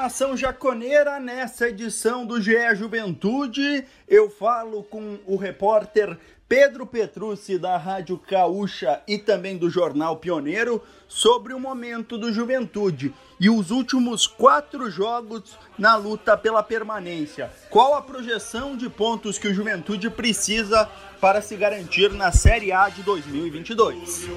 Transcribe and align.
Nação 0.00 0.34
jaconeira, 0.34 1.20
nessa 1.20 1.68
edição 1.68 2.24
do 2.24 2.40
GE 2.40 2.74
Juventude, 2.74 3.84
eu 4.08 4.30
falo 4.30 4.82
com 4.82 5.18
o 5.26 5.36
repórter 5.36 6.16
Pedro 6.48 6.86
Petrucci 6.86 7.58
da 7.58 7.76
Rádio 7.76 8.16
Caúcha 8.16 9.02
e 9.06 9.18
também 9.18 9.58
do 9.58 9.68
Jornal 9.68 10.16
Pioneiro 10.16 10.82
sobre 11.06 11.52
o 11.52 11.60
momento 11.60 12.16
do 12.16 12.32
Juventude 12.32 13.12
e 13.38 13.50
os 13.50 13.70
últimos 13.70 14.26
quatro 14.26 14.90
jogos 14.90 15.58
na 15.76 15.96
luta 15.96 16.34
pela 16.34 16.62
permanência. 16.62 17.50
Qual 17.68 17.94
a 17.94 18.00
projeção 18.00 18.78
de 18.78 18.88
pontos 18.88 19.36
que 19.36 19.48
o 19.48 19.54
Juventude 19.54 20.08
precisa 20.08 20.88
para 21.20 21.42
se 21.42 21.54
garantir 21.56 22.10
na 22.10 22.32
Série 22.32 22.72
A 22.72 22.88
de 22.88 23.02
2022? 23.02 24.30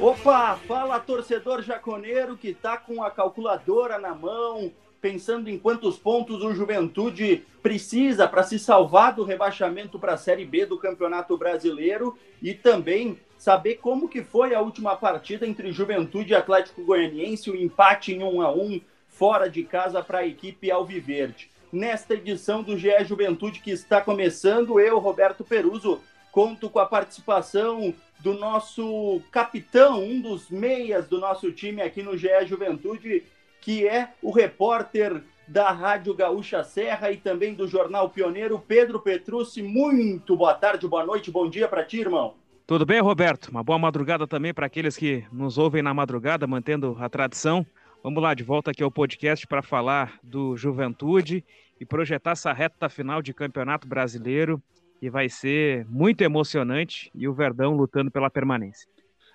Opa, 0.00 0.56
fala 0.66 0.98
torcedor 0.98 1.60
jaconeiro 1.60 2.34
que 2.34 2.54
tá 2.54 2.78
com 2.78 3.04
a 3.04 3.10
calculadora 3.10 3.98
na 3.98 4.14
mão, 4.14 4.72
pensando 4.98 5.50
em 5.50 5.58
quantos 5.58 5.98
pontos 5.98 6.42
o 6.42 6.54
Juventude 6.54 7.44
precisa 7.62 8.26
para 8.26 8.42
se 8.42 8.58
salvar 8.58 9.14
do 9.14 9.24
rebaixamento 9.24 9.98
para 9.98 10.14
a 10.14 10.16
Série 10.16 10.46
B 10.46 10.64
do 10.64 10.78
Campeonato 10.78 11.36
Brasileiro 11.36 12.16
e 12.40 12.54
também 12.54 13.18
saber 13.36 13.74
como 13.74 14.08
que 14.08 14.24
foi 14.24 14.54
a 14.54 14.62
última 14.62 14.96
partida 14.96 15.46
entre 15.46 15.70
Juventude 15.70 16.32
e 16.32 16.34
Atlético 16.34 16.82
Goianiense, 16.82 17.50
o 17.50 17.56
empate 17.56 18.14
em 18.14 18.22
1 18.22 18.40
a 18.40 18.50
1 18.50 18.80
fora 19.06 19.50
de 19.50 19.64
casa 19.64 20.02
para 20.02 20.20
a 20.20 20.26
equipe 20.26 20.70
Alviverde. 20.70 21.50
Nesta 21.70 22.14
edição 22.14 22.62
do 22.62 22.78
GE 22.78 23.04
Juventude 23.04 23.60
que 23.60 23.70
está 23.70 24.00
começando, 24.00 24.80
eu, 24.80 24.98
Roberto 24.98 25.44
Peruso, 25.44 26.00
conto 26.32 26.70
com 26.70 26.78
a 26.78 26.86
participação 26.86 27.94
do 28.22 28.34
nosso 28.34 29.20
capitão, 29.30 30.02
um 30.02 30.20
dos 30.20 30.50
meias 30.50 31.08
do 31.08 31.18
nosso 31.18 31.50
time 31.52 31.82
aqui 31.82 32.02
no 32.02 32.16
GE 32.16 32.28
Juventude, 32.46 33.22
que 33.60 33.86
é 33.86 34.10
o 34.22 34.30
repórter 34.30 35.22
da 35.46 35.70
Rádio 35.72 36.14
Gaúcha 36.14 36.62
Serra 36.62 37.10
e 37.10 37.16
também 37.16 37.54
do 37.54 37.66
Jornal 37.66 38.08
Pioneiro, 38.10 38.58
Pedro 38.58 39.00
Petrucci. 39.00 39.62
Muito 39.62 40.36
boa 40.36 40.54
tarde, 40.54 40.86
boa 40.86 41.04
noite, 41.04 41.30
bom 41.30 41.48
dia 41.48 41.66
para 41.66 41.84
ti, 41.84 42.00
irmão. 42.00 42.34
Tudo 42.66 42.86
bem, 42.86 43.00
Roberto? 43.00 43.48
Uma 43.48 43.64
boa 43.64 43.78
madrugada 43.78 44.28
também 44.28 44.54
para 44.54 44.66
aqueles 44.66 44.96
que 44.96 45.24
nos 45.32 45.58
ouvem 45.58 45.82
na 45.82 45.92
madrugada, 45.92 46.46
mantendo 46.46 46.96
a 47.00 47.08
tradição. 47.08 47.66
Vamos 48.02 48.22
lá, 48.22 48.32
de 48.32 48.44
volta 48.44 48.70
aqui 48.70 48.82
ao 48.82 48.90
podcast 48.90 49.46
para 49.46 49.60
falar 49.60 50.18
do 50.22 50.56
Juventude 50.56 51.44
e 51.80 51.84
projetar 51.84 52.32
essa 52.32 52.52
reta 52.52 52.88
final 52.88 53.20
de 53.20 53.34
Campeonato 53.34 53.88
Brasileiro 53.88 54.62
que 55.00 55.08
vai 55.08 55.30
ser 55.30 55.86
muito 55.88 56.20
emocionante 56.20 57.10
e 57.14 57.26
o 57.26 57.32
Verdão 57.32 57.74
lutando 57.74 58.10
pela 58.10 58.28
permanência. 58.28 58.86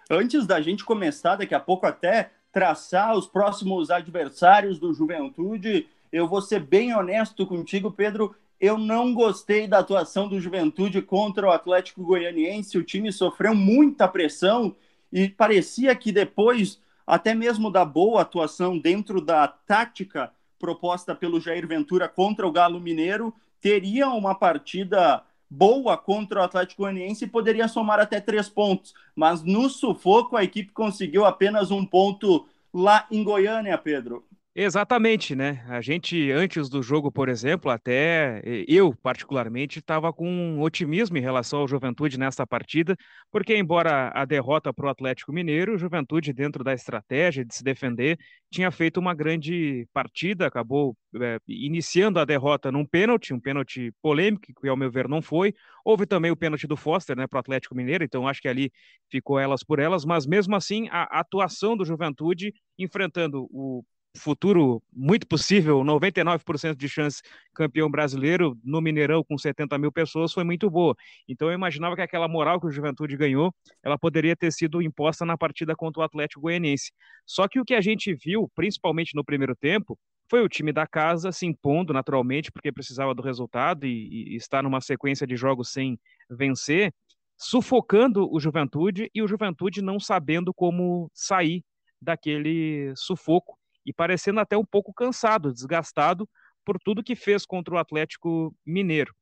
Antes 0.08 0.46
da 0.46 0.62
gente 0.62 0.86
começar, 0.86 1.38
daqui 1.38 1.56
a 1.56 1.60
pouco 1.60 1.88
até 1.88 2.30
traçar 2.52 3.18
os 3.18 3.26
próximos 3.26 3.90
adversários 3.90 4.78
do 4.78 4.94
Juventude, 4.94 5.88
eu 6.12 6.28
vou 6.28 6.40
ser 6.40 6.60
bem 6.60 6.96
honesto 6.96 7.48
contigo, 7.48 7.92
Pedro. 7.92 8.36
Eu 8.62 8.78
não 8.78 9.12
gostei 9.12 9.68
da 9.68 9.80
atuação 9.80 10.30
do 10.30 10.40
Juventude 10.40 11.02
contra 11.02 11.48
o 11.48 11.52
Atlético 11.52 12.04
Goianiense. 12.04 12.78
O 12.78 12.84
time 12.84 13.12
sofreu 13.12 13.56
muita 13.56 14.08
pressão 14.08 14.76
e 15.12 15.28
parecia 15.28 15.96
que 15.96 16.12
depois, 16.12 16.80
até 17.08 17.34
mesmo 17.34 17.72
da 17.72 17.84
boa 17.84 18.22
atuação 18.22 18.78
dentro 18.78 19.20
da 19.20 19.48
tática 19.48 20.32
proposta 20.60 21.16
pelo 21.16 21.42
Jair 21.42 21.68
Ventura 21.68 22.08
contra 22.08 22.46
o 22.46 22.52
Galo 22.52 22.80
Mineiro, 22.80 23.34
teria 23.60 24.08
uma 24.10 24.36
partida 24.36 25.24
boa 25.56 25.98
contra 25.98 26.42
o 26.42 26.44
Atlético 26.44 26.82
Goianiense 26.84 27.24
e 27.24 27.30
poderia 27.30 27.68
somar 27.68 28.00
até 28.00 28.20
três 28.20 28.50
pontos. 28.50 28.94
Mas 29.16 29.42
no 29.42 29.70
sufoco, 29.70 30.36
a 30.36 30.44
equipe 30.44 30.72
conseguiu 30.74 31.26
apenas 31.26 31.72
um 31.72 31.86
ponto 31.86 32.46
lá 32.74 33.08
em 33.10 33.24
Goiânia, 33.24 33.78
Pedro. 33.78 34.26
Exatamente, 34.58 35.36
né? 35.36 35.66
A 35.68 35.82
gente, 35.82 36.32
antes 36.32 36.70
do 36.70 36.82
jogo, 36.82 37.12
por 37.12 37.28
exemplo, 37.28 37.70
até 37.70 38.42
eu, 38.70 38.96
particularmente, 39.04 39.80
estava 39.80 40.14
com 40.14 40.26
um 40.30 40.62
otimismo 40.62 41.18
em 41.18 41.22
relação 41.22 41.60
ao 41.60 41.68
Juventude 41.68 42.18
nessa 42.18 42.48
partida, 42.48 42.96
porque, 43.30 43.54
embora 43.58 44.12
a 44.16 44.24
derrota 44.24 44.74
para 44.74 44.86
o 44.86 44.90
Atlético 44.90 45.34
Mineiro, 45.34 45.76
o 45.76 45.78
Juventude, 45.78 46.32
dentro 46.32 46.64
da 46.64 46.74
estratégia 46.74 47.44
de 47.44 47.54
se 47.54 47.66
defender, 47.66 48.18
tinha 48.50 48.72
feito 48.72 48.98
uma 48.98 49.14
grande 49.14 49.86
partida, 49.94 50.48
acabou 50.48 50.96
é, 51.22 51.38
iniciando 51.50 52.18
a 52.18 52.24
derrota 52.24 52.72
num 52.72 52.86
pênalti, 52.86 53.34
um 53.34 53.40
pênalti 53.42 53.92
polêmico, 54.02 54.46
que, 54.62 54.70
ao 54.70 54.78
meu 54.78 54.90
ver, 54.90 55.10
não 55.10 55.22
foi. 55.22 55.54
Houve 55.84 56.06
também 56.06 56.32
o 56.32 56.36
pênalti 56.38 56.66
do 56.66 56.78
Foster, 56.78 57.18
né, 57.18 57.28
para 57.28 57.38
o 57.38 57.40
Atlético 57.42 57.76
Mineiro, 57.76 58.06
então 58.06 58.26
acho 58.26 58.42
que 58.42 58.48
ali 58.48 58.72
ficou 59.12 59.38
elas 59.38 59.64
por 59.64 59.80
elas, 59.80 60.06
mas 60.06 60.26
mesmo 60.26 60.56
assim, 60.56 60.88
a 60.92 61.20
atuação 61.20 61.76
do 61.76 61.84
Juventude 61.84 62.54
enfrentando 62.80 63.48
o 63.52 63.84
futuro 64.16 64.82
muito 64.94 65.28
possível, 65.28 65.84
99% 65.84 66.76
de 66.76 66.88
chance 66.90 67.22
campeão 67.54 67.90
brasileiro 67.90 68.58
no 68.64 68.82
Mineirão 68.82 69.24
com 69.24 69.38
70 69.38 69.78
mil 69.78 69.92
pessoas 69.92 70.34
foi 70.34 70.44
muito 70.44 70.70
boa. 70.70 70.96
Então 71.28 71.50
eu 71.50 71.54
imaginava 71.54 71.96
que 71.96 72.02
aquela 72.02 72.28
moral 72.28 72.60
que 72.60 72.68
o 72.68 72.72
Juventude 72.72 73.16
ganhou, 73.18 73.54
ela 73.84 73.98
poderia 73.98 74.36
ter 74.36 74.52
sido 74.52 74.82
imposta 74.82 75.26
na 75.26 75.38
partida 75.38 75.76
contra 75.76 76.02
o 76.02 76.04
Atlético 76.04 76.42
Goianiense. 76.42 76.92
Só 77.26 77.48
que 77.48 77.60
o 77.60 77.66
que 77.66 77.74
a 77.74 77.82
gente 77.82 78.14
viu, 78.14 78.50
principalmente 78.56 79.16
no 79.16 79.24
primeiro 79.24 79.56
tempo, 79.56 79.98
foi 80.30 80.42
o 80.42 80.50
time 80.50 80.74
da 80.74 80.88
casa 80.88 81.32
se 81.32 81.46
impondo 81.46 81.94
naturalmente, 81.94 82.52
porque 82.52 82.72
precisava 82.72 83.14
do 83.14 83.22
resultado 83.22 83.86
e, 83.86 84.34
e 84.34 84.36
está 84.36 84.62
numa 84.62 84.82
sequência 84.82 85.28
de 85.28 85.36
jogos 85.36 85.72
sem 85.72 86.00
vencer, 86.30 86.94
sufocando 87.38 88.32
o 88.32 88.40
Juventude 88.40 89.10
e 89.14 89.22
o 89.22 89.28
Juventude 89.28 89.82
não 89.82 90.00
sabendo 90.00 90.54
como 90.54 91.10
sair 91.14 91.64
daquele 92.02 92.94
sufoco 92.96 93.58
e 93.86 93.94
parecendo 93.94 94.40
até 94.40 94.58
um 94.58 94.66
pouco 94.66 94.94
cansado, 94.94 95.54
desgastado 95.54 96.28
por 96.66 96.80
tudo 96.80 97.04
que 97.04 97.16
fez 97.16 97.46
contra 97.46 97.76
o 97.76 97.78
Atlético 97.78 98.56
Mineiro. 98.66 99.14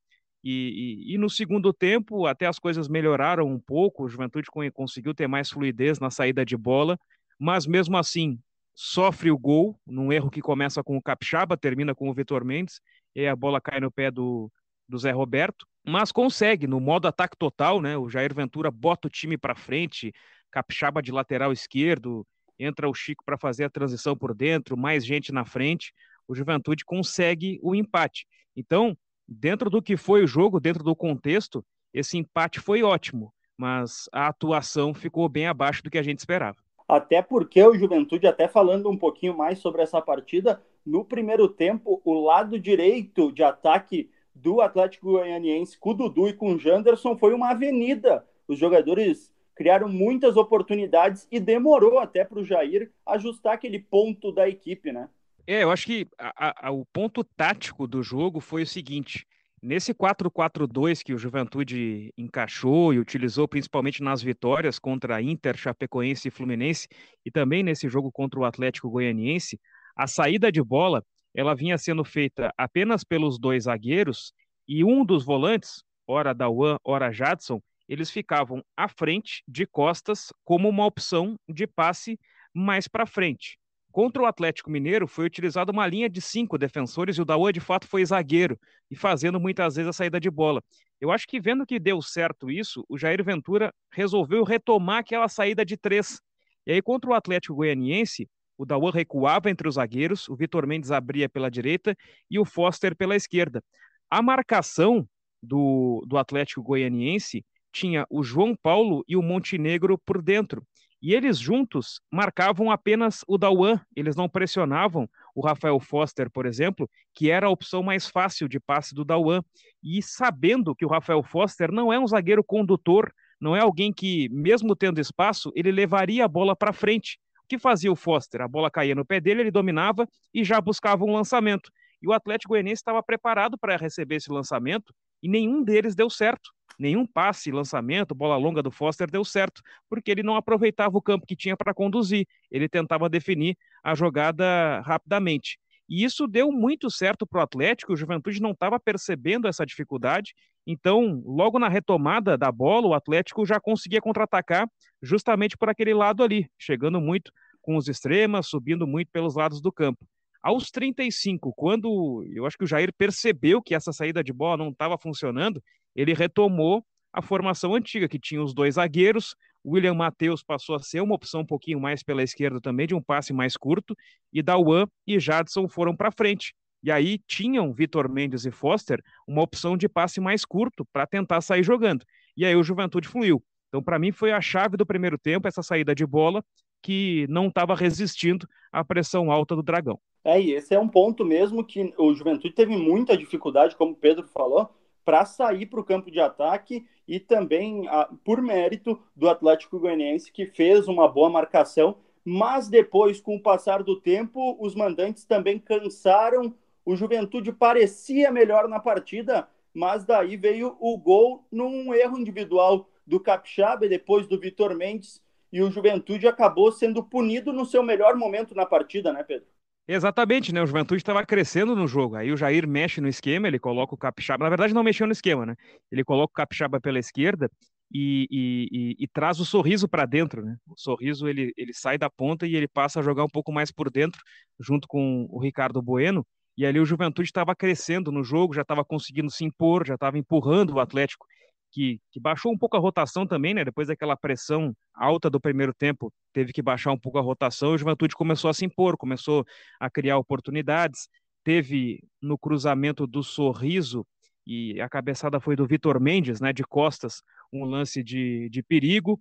E, 0.44 1.08
e, 1.10 1.16
e, 1.16 1.18
no 1.18 1.30
segundo 1.30 1.72
tempo, 1.72 2.26
até 2.26 2.46
as 2.46 2.60
coisas 2.60 2.88
melhoraram 2.88 3.48
um 3.48 3.60
pouco, 3.60 4.04
o 4.04 4.10
Juventude 4.10 4.48
conseguiu 4.74 5.14
ter 5.14 5.28
mais 5.28 5.50
fluidez 5.50 6.00
na 6.00 6.10
saída 6.10 6.46
de 6.46 6.58
bola, 6.58 7.00
mas 7.40 7.66
mesmo 7.66 7.98
assim 7.98 8.38
sofre 8.76 9.32
o 9.32 9.38
gol, 9.38 9.80
num 9.86 10.12
erro 10.12 10.30
que 10.30 10.42
começa 10.42 10.84
com 10.84 10.98
o 10.98 11.02
Capixaba, 11.02 11.56
termina 11.56 11.96
com 11.96 12.10
o 12.10 12.14
Vitor 12.14 12.44
Mendes, 12.44 12.82
e 13.16 13.26
a 13.26 13.36
bola 13.36 13.62
cai 13.62 13.80
no 13.80 13.92
pé 13.92 14.12
do, 14.12 14.52
do 14.88 14.98
Zé 14.98 15.12
Roberto, 15.12 15.66
mas 15.86 16.12
consegue, 16.12 16.68
no 16.68 16.80
modo 16.80 17.08
ataque 17.08 17.38
total, 17.38 17.82
né? 17.82 17.98
O 17.98 18.10
Jair 18.10 18.34
Ventura 18.34 18.72
bota 18.72 19.08
o 19.08 19.12
time 19.12 19.38
para 19.38 19.56
frente, 19.56 20.14
Capixaba 20.52 21.02
de 21.02 21.12
lateral 21.12 21.52
esquerdo, 21.52 22.26
entra 22.60 22.90
o 22.90 22.94
Chico 22.94 23.24
para 23.26 23.38
fazer 23.38 23.64
a 23.64 23.70
transição 23.70 24.16
por 24.16 24.34
dentro, 24.34 24.78
mais 24.78 25.06
gente 25.06 25.32
na 25.32 25.46
frente, 25.46 25.94
o 26.28 26.36
Juventude 26.36 26.86
consegue 26.86 27.60
o 27.62 27.76
empate. 27.76 28.26
Então, 28.56 28.98
dentro 29.28 29.70
do 29.70 29.82
que 29.82 29.98
foi 29.98 30.24
o 30.24 30.28
jogo, 30.28 30.60
dentro 30.60 30.84
do 30.84 30.96
contexto, 30.96 31.66
esse 31.94 32.18
empate 32.18 32.60
foi 32.60 32.84
ótimo, 32.84 33.34
mas 33.58 34.10
a 34.12 34.28
atuação 34.28 34.94
ficou 34.94 35.28
bem 35.30 35.48
abaixo 35.48 35.84
do 35.84 35.90
que 35.90 35.98
a 35.98 36.04
gente 36.04 36.20
esperava. 36.20 36.58
Até 36.88 37.22
porque 37.22 37.64
o 37.64 37.76
Juventude, 37.76 38.28
até 38.28 38.48
falando 38.48 38.90
um 38.90 38.98
pouquinho 38.98 39.36
mais 39.36 39.60
sobre 39.60 39.82
essa 39.82 40.02
partida, 40.02 40.62
no 40.86 41.06
primeiro 41.06 41.48
tempo, 41.48 42.02
o 42.04 42.14
lado 42.26 42.60
direito 42.60 43.32
de 43.32 43.44
ataque 43.44 44.10
do 44.36 44.62
Atlético 44.62 45.12
Goianiense 45.12 45.78
com 45.78 45.92
o 45.92 45.94
Dudu 45.94 46.28
e 46.28 46.34
com 46.34 46.54
o 46.54 46.60
Janderson 46.60 47.18
foi 47.18 47.34
uma 47.34 47.52
avenida. 47.52 48.28
Os 48.48 48.60
jogadores 48.60 49.33
criaram 49.56 49.88
muitas 49.88 50.36
oportunidades 50.36 51.28
e 51.32 51.40
demorou 51.40 52.00
até 52.00 52.24
para 52.24 52.40
o 52.40 52.44
Jair 52.44 52.92
ajustar 53.06 53.54
aquele 53.54 53.80
ponto 53.80 54.32
da 54.32 54.48
equipe, 54.48 54.92
né? 54.92 55.10
É, 55.46 55.64
eu 55.64 55.72
acho 55.72 55.86
que 55.86 56.08
a, 56.18 56.68
a, 56.68 56.72
o 56.72 56.86
ponto 56.86 57.24
tático 57.24 57.86
do 57.86 58.02
jogo 58.02 58.40
foi 58.40 58.64
o 58.64 58.68
seguinte: 58.68 59.28
nesse 59.62 59.94
4-4-2 59.94 61.04
que 61.04 61.14
o 61.14 61.18
Juventude 61.18 62.14
encaixou 62.18 62.94
e 62.94 63.00
utilizou 63.00 63.48
principalmente 63.48 64.02
nas 64.02 64.22
vitórias 64.22 64.80
contra 64.80 65.22
Inter, 65.22 65.58
Chapecoense 65.58 66.30
e 66.30 66.32
Fluminense, 66.32 66.88
e 67.26 67.32
também 67.32 67.62
nesse 67.62 67.90
jogo 67.90 68.12
contra 68.12 68.40
o 68.40 68.46
Atlético 68.46 68.90
Goianiense, 68.90 69.60
a 69.96 70.08
saída 70.08 70.52
de 70.52 70.64
bola 70.64 71.04
ela 71.36 71.56
vinha 71.56 71.78
sendo 71.78 72.04
feita 72.06 72.54
apenas 72.58 73.04
pelos 73.04 73.40
dois 73.40 73.64
zagueiros 73.64 74.34
e 74.68 74.84
um 74.84 75.04
dos 75.04 75.26
volantes, 75.26 75.84
ora 76.08 76.34
Dawan, 76.34 76.78
ora 76.84 77.12
Jadson, 77.12 77.62
eles 77.88 78.10
ficavam 78.10 78.64
à 78.76 78.88
frente, 78.88 79.44
de 79.48 79.66
costas, 79.66 80.32
como 80.44 80.70
uma 80.70 80.86
opção 80.86 81.38
de 81.48 81.68
passe 81.68 82.20
mais 82.54 82.88
para 82.88 83.06
frente. 83.06 83.58
Contra 83.92 84.24
o 84.24 84.26
Atlético 84.26 84.72
Mineiro 84.72 85.08
foi 85.08 85.26
utilizada 85.26 85.72
uma 85.72 85.86
linha 85.86 86.10
de 86.10 86.20
cinco 86.20 86.58
defensores 86.58 87.16
e 87.16 87.22
o 87.22 87.26
Daoa 87.26 87.54
de 87.54 87.60
fato 87.60 87.88
foi 87.88 88.04
zagueiro 88.04 88.60
e 88.90 88.96
fazendo 88.96 89.40
muitas 89.40 89.76
vezes 89.76 89.90
a 89.90 89.94
saída 89.94 90.20
de 90.20 90.32
bola. 90.32 90.64
Eu 91.00 91.12
acho 91.12 91.28
que 91.28 91.40
vendo 91.40 91.66
que 91.66 91.80
deu 91.80 92.02
certo 92.02 92.50
isso, 92.50 92.84
o 92.90 92.98
Jair 92.98 93.24
Ventura 93.24 93.72
resolveu 93.92 94.44
retomar 94.44 95.00
aquela 95.00 95.28
saída 95.28 95.64
de 95.64 95.78
três. 95.78 96.20
E 96.66 96.72
aí, 96.72 96.82
contra 96.82 97.12
o 97.12 97.14
Atlético 97.14 97.56
Goianiense, 97.56 98.28
o 98.58 98.66
Dauan 98.66 98.92
recuava 98.92 99.50
entre 99.50 99.68
os 99.68 99.76
zagueiros, 99.76 100.28
o 100.30 100.36
Vitor 100.36 100.66
Mendes 100.66 100.92
abria 100.92 101.30
pela 101.30 101.52
direita 101.52 101.96
e 102.32 102.40
o 102.40 102.46
Foster 102.46 102.96
pela 102.96 103.16
esquerda. 103.16 103.64
A 104.10 104.22
marcação 104.22 105.08
do, 105.42 106.04
do 106.08 106.18
Atlético 106.18 106.64
Goianiense 106.64 107.46
tinha 107.74 108.06
o 108.10 108.24
João 108.24 108.56
Paulo 108.56 109.04
e 109.08 109.18
o 109.18 109.22
Montenegro 109.22 109.98
por 109.98 110.22
dentro. 110.22 110.66
E 111.02 111.14
eles 111.14 111.38
juntos 111.38 112.00
marcavam 112.10 112.72
apenas 112.72 113.26
o 113.28 113.38
Dauan, 113.38 113.82
eles 113.94 114.16
não 114.16 114.30
pressionavam 114.30 115.10
o 115.36 115.46
Rafael 115.46 115.78
Foster, 115.82 116.32
por 116.32 116.46
exemplo, 116.46 116.90
que 117.14 117.30
era 117.30 117.48
a 117.48 117.50
opção 117.50 117.84
mais 117.84 118.08
fácil 118.08 118.48
de 118.48 118.58
passe 118.58 118.96
do 118.96 119.04
Dauan. 119.04 119.44
E 119.84 120.02
sabendo 120.02 120.74
que 120.74 120.86
o 120.86 120.88
Rafael 120.88 121.22
Foster 121.22 121.74
não 121.74 121.92
é 121.92 122.00
um 122.00 122.08
zagueiro 122.08 122.42
condutor, 122.42 123.12
não 123.42 123.54
é 123.54 123.60
alguém 123.60 123.92
que, 123.92 124.30
mesmo 124.30 124.78
tendo 124.78 125.02
espaço, 125.02 125.52
ele 125.54 125.74
levaria 125.74 126.24
a 126.24 126.28
bola 126.28 126.56
para 126.56 126.72
frente. 126.72 127.20
O 127.44 127.48
que 127.50 127.60
fazia 127.60 127.92
o 127.92 127.96
Foster? 127.98 128.42
A 128.42 128.48
bola 128.48 128.72
caía 128.72 128.96
no 128.96 129.06
pé 129.06 129.20
dele, 129.20 129.42
ele 129.42 129.52
dominava 129.52 130.08
e 130.34 130.42
já 130.46 130.62
buscava 130.62 131.04
um 131.04 131.12
lançamento. 131.12 131.70
E 132.02 132.08
o 132.08 132.14
Atlético 132.14 132.54
Goianiense 132.54 132.80
estava 132.80 133.04
preparado 133.04 133.58
para 133.58 133.76
receber 133.76 134.16
esse 134.16 134.32
lançamento 134.32 134.94
e 135.22 135.28
nenhum 135.28 135.62
deles 135.62 135.96
deu 135.96 136.10
certo 136.10 136.50
nenhum 136.80 137.06
passe, 137.06 137.52
lançamento, 137.52 138.16
bola 138.16 138.38
longa 138.38 138.62
do 138.62 138.72
Foster 138.72 139.10
deu 139.10 139.24
certo, 139.24 139.62
porque 139.90 140.12
ele 140.12 140.24
não 140.24 140.36
aproveitava 140.36 140.98
o 140.98 141.02
campo 141.02 141.26
que 141.26 141.36
tinha 141.36 141.58
para 141.58 141.74
conduzir, 141.74 142.28
ele 142.52 142.70
tentava 142.70 143.10
definir 143.10 143.58
a 143.84 143.96
jogada 143.96 144.82
rapidamente. 144.82 145.58
E 145.90 146.04
isso 146.04 146.28
deu 146.28 146.52
muito 146.52 146.90
certo 146.90 147.28
para 147.28 147.40
o 147.40 147.44
Atlético, 147.44 147.94
o 147.94 147.96
Juventude 147.96 148.42
não 148.42 148.52
estava 148.52 148.80
percebendo 148.80 149.48
essa 149.48 149.66
dificuldade, 149.66 150.34
então, 150.66 151.22
logo 151.26 151.60
na 151.60 151.68
retomada 151.68 152.38
da 152.38 152.52
bola, 152.52 152.88
o 152.88 152.94
Atlético 152.94 153.46
já 153.46 153.60
conseguia 153.60 154.02
contra-atacar 154.02 154.68
justamente 155.02 155.58
por 155.58 155.70
aquele 155.70 155.94
lado 155.94 156.24
ali, 156.24 156.50
chegando 156.58 157.02
muito 157.02 157.32
com 157.62 157.76
os 157.76 157.88
extremas, 157.88 158.48
subindo 158.48 158.88
muito 158.88 159.10
pelos 159.12 159.36
lados 159.36 159.62
do 159.62 159.72
campo. 159.72 160.06
Aos 160.42 160.70
35, 160.72 161.54
quando 161.56 162.26
eu 162.34 162.46
acho 162.46 162.58
que 162.58 162.66
o 162.66 162.68
Jair 162.68 162.94
percebeu 162.98 163.62
que 163.62 163.74
essa 163.74 163.94
saída 163.94 164.24
de 164.24 164.34
bola 164.34 164.58
não 164.58 164.70
estava 164.70 164.98
funcionando, 164.98 165.62
ele 165.96 166.14
retomou 166.14 166.84
a 167.12 167.22
formação 167.22 167.76
antiga, 167.76 168.08
que 168.08 168.20
tinha 168.20 168.42
os 168.42 168.54
dois 168.54 168.76
zagueiros. 168.76 169.36
William 169.66 169.94
Matheus 169.94 170.44
passou 170.44 170.76
a 170.76 170.80
ser 170.80 171.02
uma 171.02 171.16
opção 171.16 171.42
um 171.42 171.46
pouquinho 171.46 171.80
mais 171.80 172.04
pela 172.04 172.24
esquerda 172.24 172.60
também, 172.60 172.88
de 172.88 172.96
um 172.96 173.02
passe 173.02 173.32
mais 173.32 173.56
curto, 173.56 173.96
e 174.32 174.42
Dauan 174.42 174.88
e 175.08 175.20
Jadson 175.20 175.68
foram 175.68 175.96
para 175.96 176.12
frente. 176.12 176.54
E 176.84 176.92
aí 176.92 177.18
tinham 177.26 177.72
Vitor 177.72 178.10
Mendes 178.10 178.46
e 178.46 178.52
Foster 178.52 179.02
uma 179.26 179.42
opção 179.42 179.78
de 179.78 179.88
passe 179.88 180.20
mais 180.20 180.44
curto 180.44 180.86
para 180.92 181.08
tentar 181.08 181.40
sair 181.40 181.64
jogando. 181.64 182.04
E 182.36 182.46
aí 182.46 182.56
o 182.56 182.64
Juventude 182.64 183.08
fluiu. 183.08 183.42
Então, 183.70 183.82
para 183.82 183.98
mim, 183.98 184.12
foi 184.12 184.32
a 184.32 184.42
chave 184.42 184.76
do 184.76 184.86
primeiro 184.86 185.18
tempo, 185.18 185.48
essa 185.48 185.64
saída 185.64 185.96
de 185.96 186.06
bola, 186.06 186.44
que 186.82 187.26
não 187.30 187.48
estava 187.48 187.74
resistindo 187.74 188.46
à 188.72 188.84
pressão 188.84 189.32
alta 189.32 189.56
do 189.56 189.64
Dragão. 189.64 189.98
É, 190.26 190.40
e 190.42 190.52
esse 190.52 190.76
é 190.76 190.80
um 190.80 190.88
ponto 190.88 191.24
mesmo 191.26 191.66
que 191.66 191.94
o 191.98 192.14
Juventude 192.14 192.54
teve 192.54 192.76
muita 192.76 193.18
dificuldade, 193.18 193.76
como 193.76 193.94
o 193.94 193.96
Pedro 193.96 194.28
falou, 194.28 194.70
para 195.04 195.26
sair 195.26 195.66
para 195.66 195.80
o 195.80 195.84
campo 195.84 196.10
de 196.10 196.20
ataque 196.20 196.86
e 197.08 197.20
também 197.20 197.88
a, 197.88 198.10
por 198.24 198.42
mérito 198.42 199.00
do 199.16 199.30
Atlético 199.30 199.80
Goianiense, 199.80 200.32
que 200.32 200.46
fez 200.46 200.88
uma 200.88 201.08
boa 201.08 201.30
marcação, 201.30 201.98
mas 202.26 202.70
depois, 202.70 203.20
com 203.20 203.36
o 203.36 203.42
passar 203.42 203.84
do 203.84 204.00
tempo, 204.00 204.58
os 204.60 204.76
mandantes 204.76 205.26
também 205.26 205.60
cansaram. 205.60 206.56
O 206.86 206.96
Juventude 206.96 207.52
parecia 207.52 208.32
melhor 208.32 208.68
na 208.68 208.80
partida, 208.80 209.48
mas 209.74 210.06
daí 210.06 210.38
veio 210.38 210.78
o 210.80 210.98
gol 210.98 211.46
num 211.52 211.94
erro 211.94 212.18
individual 212.18 212.90
do 213.06 213.20
Capixaba 213.20 213.88
depois 213.88 214.28
do 214.28 214.40
Vitor 214.40 214.74
Mendes, 214.76 215.22
e 215.52 215.62
o 215.62 215.70
Juventude 215.70 216.28
acabou 216.28 216.72
sendo 216.72 217.04
punido 217.04 217.54
no 217.54 217.66
seu 217.66 217.84
melhor 217.84 218.16
momento 218.16 218.56
na 218.56 218.66
partida, 218.66 219.14
né, 219.14 219.24
Pedro? 219.24 219.53
Exatamente, 219.88 220.54
né? 220.54 220.62
O 220.62 220.66
Juventude 220.66 221.02
estava 221.02 221.26
crescendo 221.26 221.76
no 221.76 221.88
jogo. 221.88 222.16
Aí 222.16 222.32
o 222.32 222.38
Jair 222.38 222.68
mexe 222.68 223.02
no 223.02 223.08
esquema, 223.08 223.48
ele 223.48 223.60
coloca 223.60 223.94
o 223.94 223.98
Capixaba. 223.98 224.44
Na 224.44 224.50
verdade, 224.50 224.74
não 224.74 224.84
mexeu 224.84 225.06
no 225.06 225.12
esquema, 225.12 225.46
né? 225.46 225.56
Ele 225.92 226.04
coloca 226.06 226.32
o 226.32 226.36
Capixaba 226.36 226.80
pela 226.80 227.00
esquerda 227.00 227.52
e, 227.92 228.28
e, 228.32 228.68
e, 228.72 229.04
e 229.04 229.08
traz 229.10 229.40
o 229.42 229.46
sorriso 229.46 229.88
para 229.88 230.06
dentro, 230.06 230.42
né? 230.44 230.56
O 230.68 230.76
sorriso 230.78 231.28
ele, 231.28 231.52
ele 231.58 231.74
sai 231.74 231.98
da 231.98 232.10
ponta 232.10 232.48
e 232.48 232.56
ele 232.56 232.68
passa 232.68 233.02
a 233.02 233.04
jogar 233.04 233.26
um 233.26 233.30
pouco 233.30 233.52
mais 233.52 233.72
por 233.72 233.92
dentro, 233.92 234.22
junto 234.60 234.88
com 234.88 235.28
o 235.30 235.40
Ricardo 235.42 235.82
Bueno. 235.82 236.26
E 236.58 236.66
ali 236.66 236.80
o 236.80 236.86
Juventude 236.86 237.28
estava 237.28 237.54
crescendo 237.54 238.12
no 238.12 238.24
jogo, 238.24 238.54
já 238.54 238.62
estava 238.62 238.86
conseguindo 238.86 239.30
se 239.30 239.44
impor, 239.44 239.86
já 239.86 239.96
estava 239.96 240.18
empurrando 240.18 240.76
o 240.76 240.80
Atlético 240.80 241.26
que, 241.74 242.00
que, 242.12 242.20
baixou 242.20 242.52
um 242.54 242.58
pouco 242.58 242.78
a 242.78 242.80
rotação 242.80 243.26
também, 243.26 243.54
né? 243.54 243.66
Depois 243.66 243.88
daquela 243.88 244.16
pressão 244.16 244.76
alta 244.94 245.28
do 245.28 245.42
primeiro 245.42 245.74
tempo, 245.74 246.14
teve 246.32 246.54
que 246.54 246.62
baixar 246.62 246.92
um 246.92 246.98
pouco 246.98 247.18
a 247.18 247.22
rotação 247.22 247.72
o 247.74 247.78
Juventude 247.78 248.16
começou 248.16 248.50
a 248.50 248.54
se 248.54 248.64
impor, 248.64 248.96
começou 248.96 249.44
a 249.80 249.90
criar 249.90 250.20
oportunidades. 250.20 251.10
Teve 251.44 252.00
no 252.22 252.38
cruzamento 252.38 253.08
do 253.08 253.24
sorriso, 253.24 254.06
e 254.46 254.80
a 254.80 254.88
cabeçada 254.88 255.40
foi 255.40 255.56
do 255.56 255.66
Vitor 255.66 256.00
Mendes, 256.00 256.40
né? 256.40 256.54
De 256.54 256.64
costas, 256.64 257.24
um 257.52 257.66
lance 257.66 258.04
de, 258.04 258.50
de 258.50 258.62
perigo. 258.62 259.20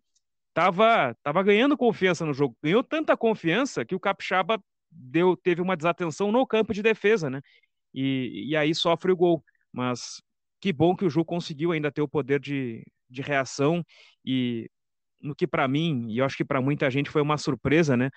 Tava, 0.52 1.16
tava 1.22 1.42
ganhando 1.42 1.76
confiança 1.78 2.26
no 2.26 2.34
jogo, 2.34 2.54
ganhou 2.62 2.84
tanta 2.84 3.16
confiança 3.16 3.84
que 3.86 3.94
o 3.94 4.00
Capixaba 4.00 4.62
deu, 4.90 5.34
teve 5.34 5.62
uma 5.62 5.74
desatenção 5.76 6.30
no 6.30 6.46
campo 6.46 6.74
de 6.74 6.82
defesa, 6.82 7.30
né? 7.30 7.40
E, 7.94 8.48
e 8.50 8.56
aí 8.56 8.74
sofre 8.74 9.10
o 9.10 9.16
gol. 9.16 9.42
Mas 9.72 10.20
que 10.62 10.72
bom 10.72 10.94
que 10.94 11.04
o 11.04 11.10
Ju 11.10 11.24
conseguiu 11.24 11.72
ainda 11.72 11.90
ter 11.90 12.02
o 12.02 12.08
poder 12.08 12.38
de, 12.38 12.86
de 13.10 13.20
reação 13.20 13.84
e 14.24 14.70
no 15.20 15.34
que 15.34 15.44
para 15.46 15.66
mim, 15.66 16.06
e 16.08 16.18
eu 16.18 16.24
acho 16.24 16.36
que 16.36 16.44
para 16.44 16.60
muita 16.60 16.88
gente 16.88 17.10
foi 17.10 17.20
uma 17.20 17.36
surpresa, 17.36 17.96
né? 17.96 18.10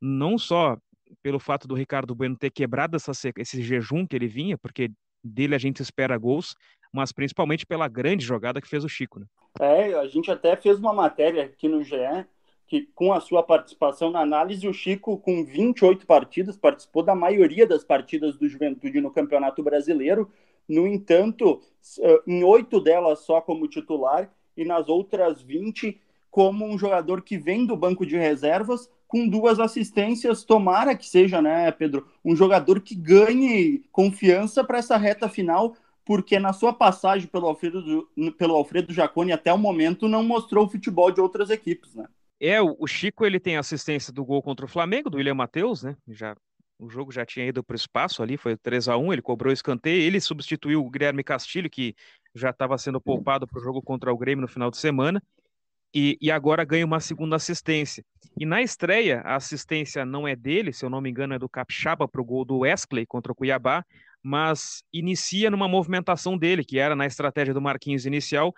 Não 0.00 0.38
só 0.38 0.78
pelo 1.22 1.38
fato 1.38 1.68
do 1.68 1.74
Ricardo 1.74 2.14
Bueno 2.14 2.38
ter 2.38 2.50
quebrado 2.50 2.96
essa, 2.96 3.12
esse 3.36 3.62
jejum 3.62 4.06
que 4.06 4.16
ele 4.16 4.26
vinha, 4.26 4.56
porque 4.56 4.90
dele 5.22 5.54
a 5.54 5.58
gente 5.58 5.80
espera 5.80 6.16
gols, 6.16 6.54
mas 6.90 7.12
principalmente 7.12 7.66
pela 7.66 7.86
grande 7.86 8.24
jogada 8.24 8.62
que 8.62 8.68
fez 8.68 8.82
o 8.82 8.88
Chico. 8.88 9.20
Né? 9.20 9.26
É, 9.60 9.94
a 9.94 10.06
gente 10.06 10.30
até 10.30 10.56
fez 10.56 10.78
uma 10.78 10.92
matéria 10.92 11.44
aqui 11.44 11.68
no 11.68 11.82
GE, 11.82 11.96
que 12.66 12.88
com 12.94 13.12
a 13.12 13.20
sua 13.20 13.42
participação 13.42 14.10
na 14.10 14.20
análise, 14.20 14.66
o 14.66 14.72
Chico, 14.72 15.18
com 15.18 15.44
28 15.44 16.06
partidas, 16.06 16.56
participou 16.56 17.02
da 17.02 17.14
maioria 17.14 17.66
das 17.66 17.84
partidas 17.84 18.38
do 18.38 18.48
Juventude 18.48 19.02
no 19.02 19.10
Campeonato 19.10 19.62
Brasileiro, 19.62 20.30
no 20.68 20.86
entanto, 20.86 21.60
em 22.26 22.42
oito 22.44 22.80
delas 22.80 23.20
só 23.20 23.40
como 23.40 23.68
titular 23.68 24.30
e 24.56 24.64
nas 24.64 24.88
outras 24.88 25.42
20 25.42 26.00
como 26.30 26.66
um 26.66 26.76
jogador 26.76 27.22
que 27.22 27.38
vem 27.38 27.64
do 27.64 27.76
banco 27.76 28.04
de 28.04 28.16
reservas 28.16 28.90
com 29.06 29.28
duas 29.28 29.60
assistências. 29.60 30.42
Tomara 30.42 30.96
que 30.96 31.06
seja, 31.06 31.40
né, 31.40 31.70
Pedro, 31.70 32.08
um 32.24 32.34
jogador 32.34 32.80
que 32.80 32.94
ganhe 32.94 33.84
confiança 33.92 34.64
para 34.64 34.78
essa 34.78 34.96
reta 34.96 35.28
final, 35.28 35.76
porque 36.04 36.38
na 36.40 36.52
sua 36.52 36.72
passagem 36.72 37.28
pelo 37.28 37.46
Alfredo, 37.46 38.08
pelo 38.36 38.56
Alfredo 38.56 38.92
Jaconi 38.92 39.30
até 39.30 39.52
o 39.52 39.58
momento 39.58 40.08
não 40.08 40.24
mostrou 40.24 40.66
o 40.66 40.68
futebol 40.68 41.12
de 41.12 41.20
outras 41.20 41.50
equipes, 41.50 41.94
né? 41.94 42.06
É, 42.40 42.60
o 42.60 42.86
Chico 42.86 43.24
ele 43.24 43.38
tem 43.38 43.56
assistência 43.56 44.12
do 44.12 44.24
gol 44.24 44.42
contra 44.42 44.66
o 44.66 44.68
Flamengo, 44.68 45.08
do 45.08 45.16
William 45.18 45.34
Matheus, 45.34 45.84
né? 45.84 45.96
Já 46.08 46.34
o 46.84 46.90
jogo 46.90 47.10
já 47.10 47.24
tinha 47.24 47.46
ido 47.46 47.62
para 47.62 47.74
o 47.74 47.76
espaço 47.76 48.22
ali, 48.22 48.36
foi 48.36 48.56
3 48.56 48.88
a 48.88 48.96
1 48.96 49.12
ele 49.12 49.22
cobrou 49.22 49.50
o 49.50 49.54
escanteio, 49.54 50.02
ele 50.02 50.20
substituiu 50.20 50.84
o 50.84 50.90
Guilherme 50.90 51.24
Castilho, 51.24 51.70
que 51.70 51.94
já 52.34 52.50
estava 52.50 52.76
sendo 52.76 53.00
poupado 53.00 53.46
para 53.46 53.58
o 53.58 53.62
jogo 53.62 53.82
contra 53.82 54.12
o 54.12 54.18
Grêmio 54.18 54.42
no 54.42 54.48
final 54.48 54.70
de 54.70 54.76
semana, 54.76 55.22
e, 55.94 56.18
e, 56.20 56.28
agora 56.28 56.64
ganha 56.64 56.84
uma 56.84 56.98
segunda 56.98 57.36
assistência. 57.36 58.04
E 58.36 58.44
na 58.44 58.60
estreia, 58.60 59.20
a 59.20 59.36
assistência 59.36 60.04
não 60.04 60.26
é 60.26 60.34
dele, 60.34 60.72
se 60.72 60.84
eu 60.84 60.90
não 60.90 61.00
me 61.00 61.08
engano, 61.08 61.34
é 61.34 61.38
do 61.38 61.48
Capixaba 61.48 62.08
para 62.08 62.20
o 62.20 62.24
gol 62.24 62.44
do 62.44 62.58
Wesley 62.58 63.06
contra 63.06 63.30
o 63.30 63.34
Cuiabá, 63.34 63.84
mas 64.20 64.82
inicia 64.92 65.50
numa 65.50 65.68
movimentação 65.68 66.36
dele, 66.36 66.64
que 66.64 66.80
era 66.80 66.96
na 66.96 67.06
estratégia 67.06 67.54
do 67.54 67.60
Marquinhos 67.60 68.06
inicial, 68.06 68.52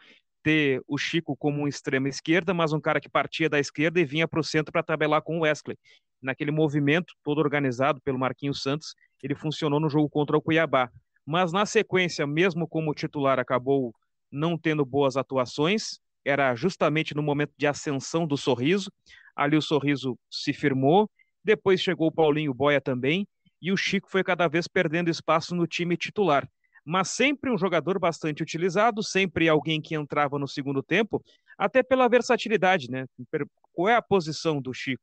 ter 0.47 0.81
o 0.87 0.97
Chico 0.97 1.37
como 1.37 1.63
um 1.63 1.67
extrema 1.67 2.09
esquerda, 2.09 2.55
mas 2.55 2.73
um 2.73 2.81
cara 2.81 3.01
que 3.01 3.09
partia 3.09 3.49
da 3.49 3.59
esquerda 3.59 3.99
e 3.99 4.05
vinha 4.05 4.29
para 4.29 4.39
o 4.39 4.45
centro 4.45 4.71
para 4.71 4.81
tabelar 4.81 5.21
com 5.21 5.39
o 5.39 5.41
Wesley 5.41 5.77
naquele 6.23 6.53
movimento 6.53 7.15
todo 7.25 7.39
organizado 7.39 8.01
pelo 8.01 8.17
Marquinhos 8.17 8.63
Santos, 8.63 8.95
ele 9.21 9.35
funcionou 9.35 9.81
no 9.81 9.91
jogo 9.91 10.09
contra 10.09 10.37
o 10.37 10.41
Cuiabá. 10.41 10.89
Mas 11.27 11.53
na 11.53 11.67
sequência, 11.67 12.25
mesmo 12.29 12.69
como 12.69 12.95
titular, 12.95 13.41
acabou 13.41 13.93
não 14.31 14.57
tendo 14.57 14.87
boas 14.87 15.17
atuações, 15.17 15.99
era 16.25 16.55
justamente 16.55 17.13
no 17.13 17.25
momento 17.25 17.53
de 17.59 17.67
ascensão 17.67 18.25
do 18.25 18.37
Sorriso. 18.37 18.89
Ali 19.35 19.57
o 19.57 19.63
Sorriso 19.63 20.17
se 20.31 20.53
firmou, 20.53 21.11
depois 21.43 21.81
chegou 21.81 22.07
o 22.07 22.13
Paulinho 22.13 22.55
Boia 22.55 22.81
também, 22.81 23.27
e 23.61 23.73
o 23.73 23.77
Chico 23.77 24.09
foi 24.09 24.23
cada 24.23 24.47
vez 24.47 24.69
perdendo 24.69 25.11
espaço 25.11 25.57
no 25.57 25.67
time 25.67 25.97
titular. 25.97 26.49
Mas 26.87 27.11
sempre 27.11 27.51
um 27.51 27.59
jogador 27.59 27.99
bastante 27.99 28.43
utilizado, 28.43 29.03
sempre 29.03 29.49
alguém 29.49 29.83
que 29.83 29.97
entrava 29.97 30.39
no 30.39 30.47
segundo 30.47 30.83
tempo, 30.83 31.23
até 31.59 31.83
pela 31.83 32.09
versatilidade, 32.09 32.91
né? 32.91 33.07
Qual 33.73 33.89
é 33.89 33.97
a 33.97 34.03
posição 34.03 34.63
do 34.63 34.73
Chico? 34.73 35.03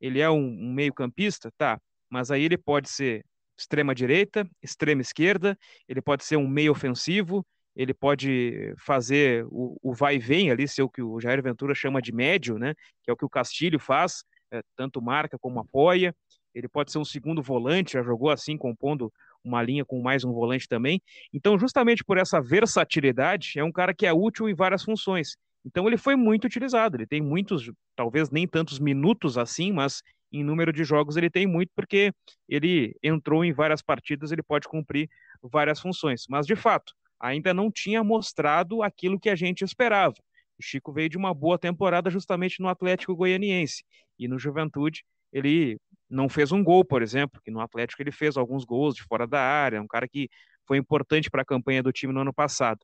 ele 0.00 0.20
é 0.20 0.30
um, 0.30 0.46
um 0.46 0.72
meio-campista, 0.72 1.50
tá, 1.56 1.80
mas 2.08 2.30
aí 2.30 2.42
ele 2.44 2.58
pode 2.58 2.88
ser 2.88 3.24
extrema 3.58 3.94
direita, 3.94 4.48
extrema 4.62 5.00
esquerda, 5.00 5.58
ele 5.88 6.02
pode 6.02 6.24
ser 6.24 6.36
um 6.36 6.46
meio 6.46 6.72
ofensivo, 6.72 7.44
ele 7.74 7.94
pode 7.94 8.74
fazer 8.78 9.46
o, 9.50 9.76
o 9.82 9.94
vai 9.94 10.16
e 10.16 10.18
vem 10.18 10.50
ali, 10.50 10.68
ser 10.68 10.82
o 10.82 10.88
que 10.88 11.02
o 11.02 11.20
Jair 11.20 11.42
Ventura 11.42 11.74
chama 11.74 12.00
de 12.00 12.12
médio, 12.12 12.58
né? 12.58 12.74
Que 13.02 13.10
é 13.10 13.12
o 13.12 13.16
que 13.16 13.24
o 13.24 13.30
Castilho 13.30 13.78
faz, 13.78 14.24
é, 14.50 14.62
tanto 14.74 15.00
marca 15.02 15.38
como 15.38 15.60
apoia. 15.60 16.14
Ele 16.54 16.68
pode 16.68 16.90
ser 16.90 16.98
um 16.98 17.04
segundo 17.04 17.42
volante, 17.42 17.94
já 17.94 18.02
jogou 18.02 18.30
assim, 18.30 18.56
compondo 18.56 19.12
uma 19.46 19.62
linha 19.62 19.84
com 19.84 20.02
mais 20.02 20.24
um 20.24 20.32
volante 20.32 20.68
também. 20.68 21.00
Então, 21.32 21.58
justamente 21.58 22.04
por 22.04 22.18
essa 22.18 22.40
versatilidade, 22.40 23.58
é 23.58 23.64
um 23.64 23.72
cara 23.72 23.94
que 23.94 24.04
é 24.04 24.12
útil 24.12 24.48
em 24.48 24.54
várias 24.54 24.82
funções. 24.82 25.36
Então, 25.64 25.86
ele 25.86 25.96
foi 25.96 26.16
muito 26.16 26.44
utilizado. 26.44 26.96
Ele 26.96 27.06
tem 27.06 27.22
muitos, 27.22 27.70
talvez 27.94 28.30
nem 28.30 28.46
tantos 28.46 28.78
minutos 28.78 29.38
assim, 29.38 29.72
mas 29.72 30.02
em 30.32 30.42
número 30.42 30.72
de 30.72 30.82
jogos 30.84 31.16
ele 31.16 31.30
tem 31.30 31.46
muito, 31.46 31.70
porque 31.74 32.12
ele 32.48 32.94
entrou 33.02 33.44
em 33.44 33.52
várias 33.52 33.80
partidas, 33.80 34.32
ele 34.32 34.42
pode 34.42 34.68
cumprir 34.68 35.08
várias 35.40 35.80
funções. 35.80 36.24
Mas, 36.28 36.46
de 36.46 36.56
fato, 36.56 36.92
ainda 37.20 37.54
não 37.54 37.70
tinha 37.70 38.02
mostrado 38.02 38.82
aquilo 38.82 39.18
que 39.18 39.30
a 39.30 39.36
gente 39.36 39.62
esperava. 39.62 40.14
O 40.58 40.62
Chico 40.62 40.92
veio 40.92 41.08
de 41.08 41.16
uma 41.16 41.32
boa 41.32 41.58
temporada 41.58 42.10
justamente 42.10 42.60
no 42.60 42.68
Atlético 42.68 43.14
Goianiense 43.14 43.84
e 44.18 44.26
no 44.26 44.38
Juventude 44.38 45.04
ele 45.32 45.78
não 46.08 46.28
fez 46.28 46.52
um 46.52 46.62
gol, 46.62 46.84
por 46.84 47.02
exemplo, 47.02 47.40
que 47.44 47.50
no 47.50 47.60
Atlético 47.60 48.02
ele 48.02 48.12
fez 48.12 48.36
alguns 48.36 48.64
gols 48.64 48.94
de 48.94 49.02
fora 49.02 49.26
da 49.26 49.40
área, 49.40 49.82
um 49.82 49.86
cara 49.86 50.06
que 50.08 50.28
foi 50.66 50.78
importante 50.78 51.30
para 51.30 51.42
a 51.42 51.44
campanha 51.44 51.82
do 51.82 51.92
time 51.92 52.12
no 52.12 52.20
ano 52.20 52.32
passado. 52.32 52.80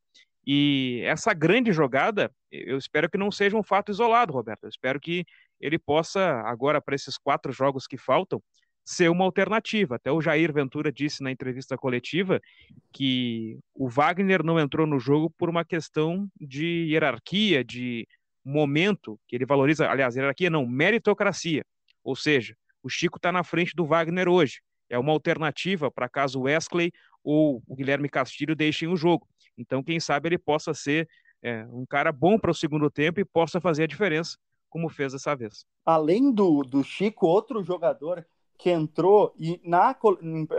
E 0.47 1.01
essa 1.05 1.33
grande 1.33 1.73
jogada, 1.73 2.31
eu 2.51 2.77
espero 2.77 3.09
que 3.09 3.17
não 3.17 3.31
seja 3.31 3.57
um 3.57 3.63
fato 3.63 3.93
isolado, 3.93 4.33
Roberto. 4.33 4.65
Eu 4.65 4.69
espero 4.69 4.99
que 5.01 5.25
ele 5.61 5.79
possa, 5.79 6.41
agora 6.45 6.81
para 6.81 6.97
esses 6.97 7.17
quatro 7.17 7.53
jogos 7.53 7.87
que 7.87 7.97
faltam, 7.97 8.43
ser 8.85 9.09
uma 9.09 9.25
alternativa. 9.25 9.97
Até 9.97 10.11
o 10.11 10.21
Jair 10.21 10.53
Ventura 10.53 10.91
disse 10.93 11.23
na 11.23 11.31
entrevista 11.31 11.77
coletiva 11.77 12.41
que 12.93 13.59
o 13.75 13.89
Wagner 13.89 14.43
não 14.43 14.59
entrou 14.59 14.87
no 14.87 14.99
jogo 14.99 15.31
por 15.31 15.49
uma 15.49 15.65
questão 15.65 16.29
de 16.41 16.89
hierarquia, 16.91 17.65
de 17.65 18.07
momento, 18.45 19.19
que 19.29 19.37
ele 19.37 19.47
valoriza, 19.47 19.89
aliás, 19.89 20.17
hierarquia 20.17 20.51
não, 20.51 20.67
meritocracia. 20.67 21.65
Ou 22.03 22.17
seja, 22.17 22.57
o 22.83 22.89
Chico 22.89 23.17
está 23.17 23.31
na 23.31 23.45
frente 23.45 23.75
do 23.75 23.87
Wagner 23.87 24.29
hoje. 24.29 24.61
É 24.89 24.99
uma 24.99 25.13
alternativa 25.13 25.91
para 25.91 26.09
caso 26.09 26.41
o 26.41 26.43
Wesley 26.43 26.93
ou 27.25 27.63
o 27.67 27.75
Guilherme 27.75 28.09
Castilho 28.09 28.57
deixem 28.57 28.89
o 28.89 28.97
jogo. 28.97 29.27
Então, 29.57 29.83
quem 29.83 30.01
sabe 30.01 30.29
ele 30.29 30.39
possa 30.39 30.75
ser 30.75 31.09
é, 31.43 31.67
um 31.71 31.87
cara 31.87 32.13
bom 32.13 32.39
para 32.39 32.51
o 32.51 32.55
segundo 32.55 32.91
tempo 32.91 33.21
e 33.21 33.25
possa 33.25 33.61
fazer 33.61 33.85
a 33.85 33.87
diferença, 33.87 34.37
como 34.69 34.89
fez 34.89 35.13
dessa 35.13 35.35
vez. 35.35 35.65
Além 35.85 36.33
do, 36.33 36.63
do 36.63 36.83
Chico, 36.83 37.27
outro 37.27 37.63
jogador 37.63 38.27
que 38.59 38.71
entrou 38.71 39.35
e 39.39 39.61
na, 39.65 39.97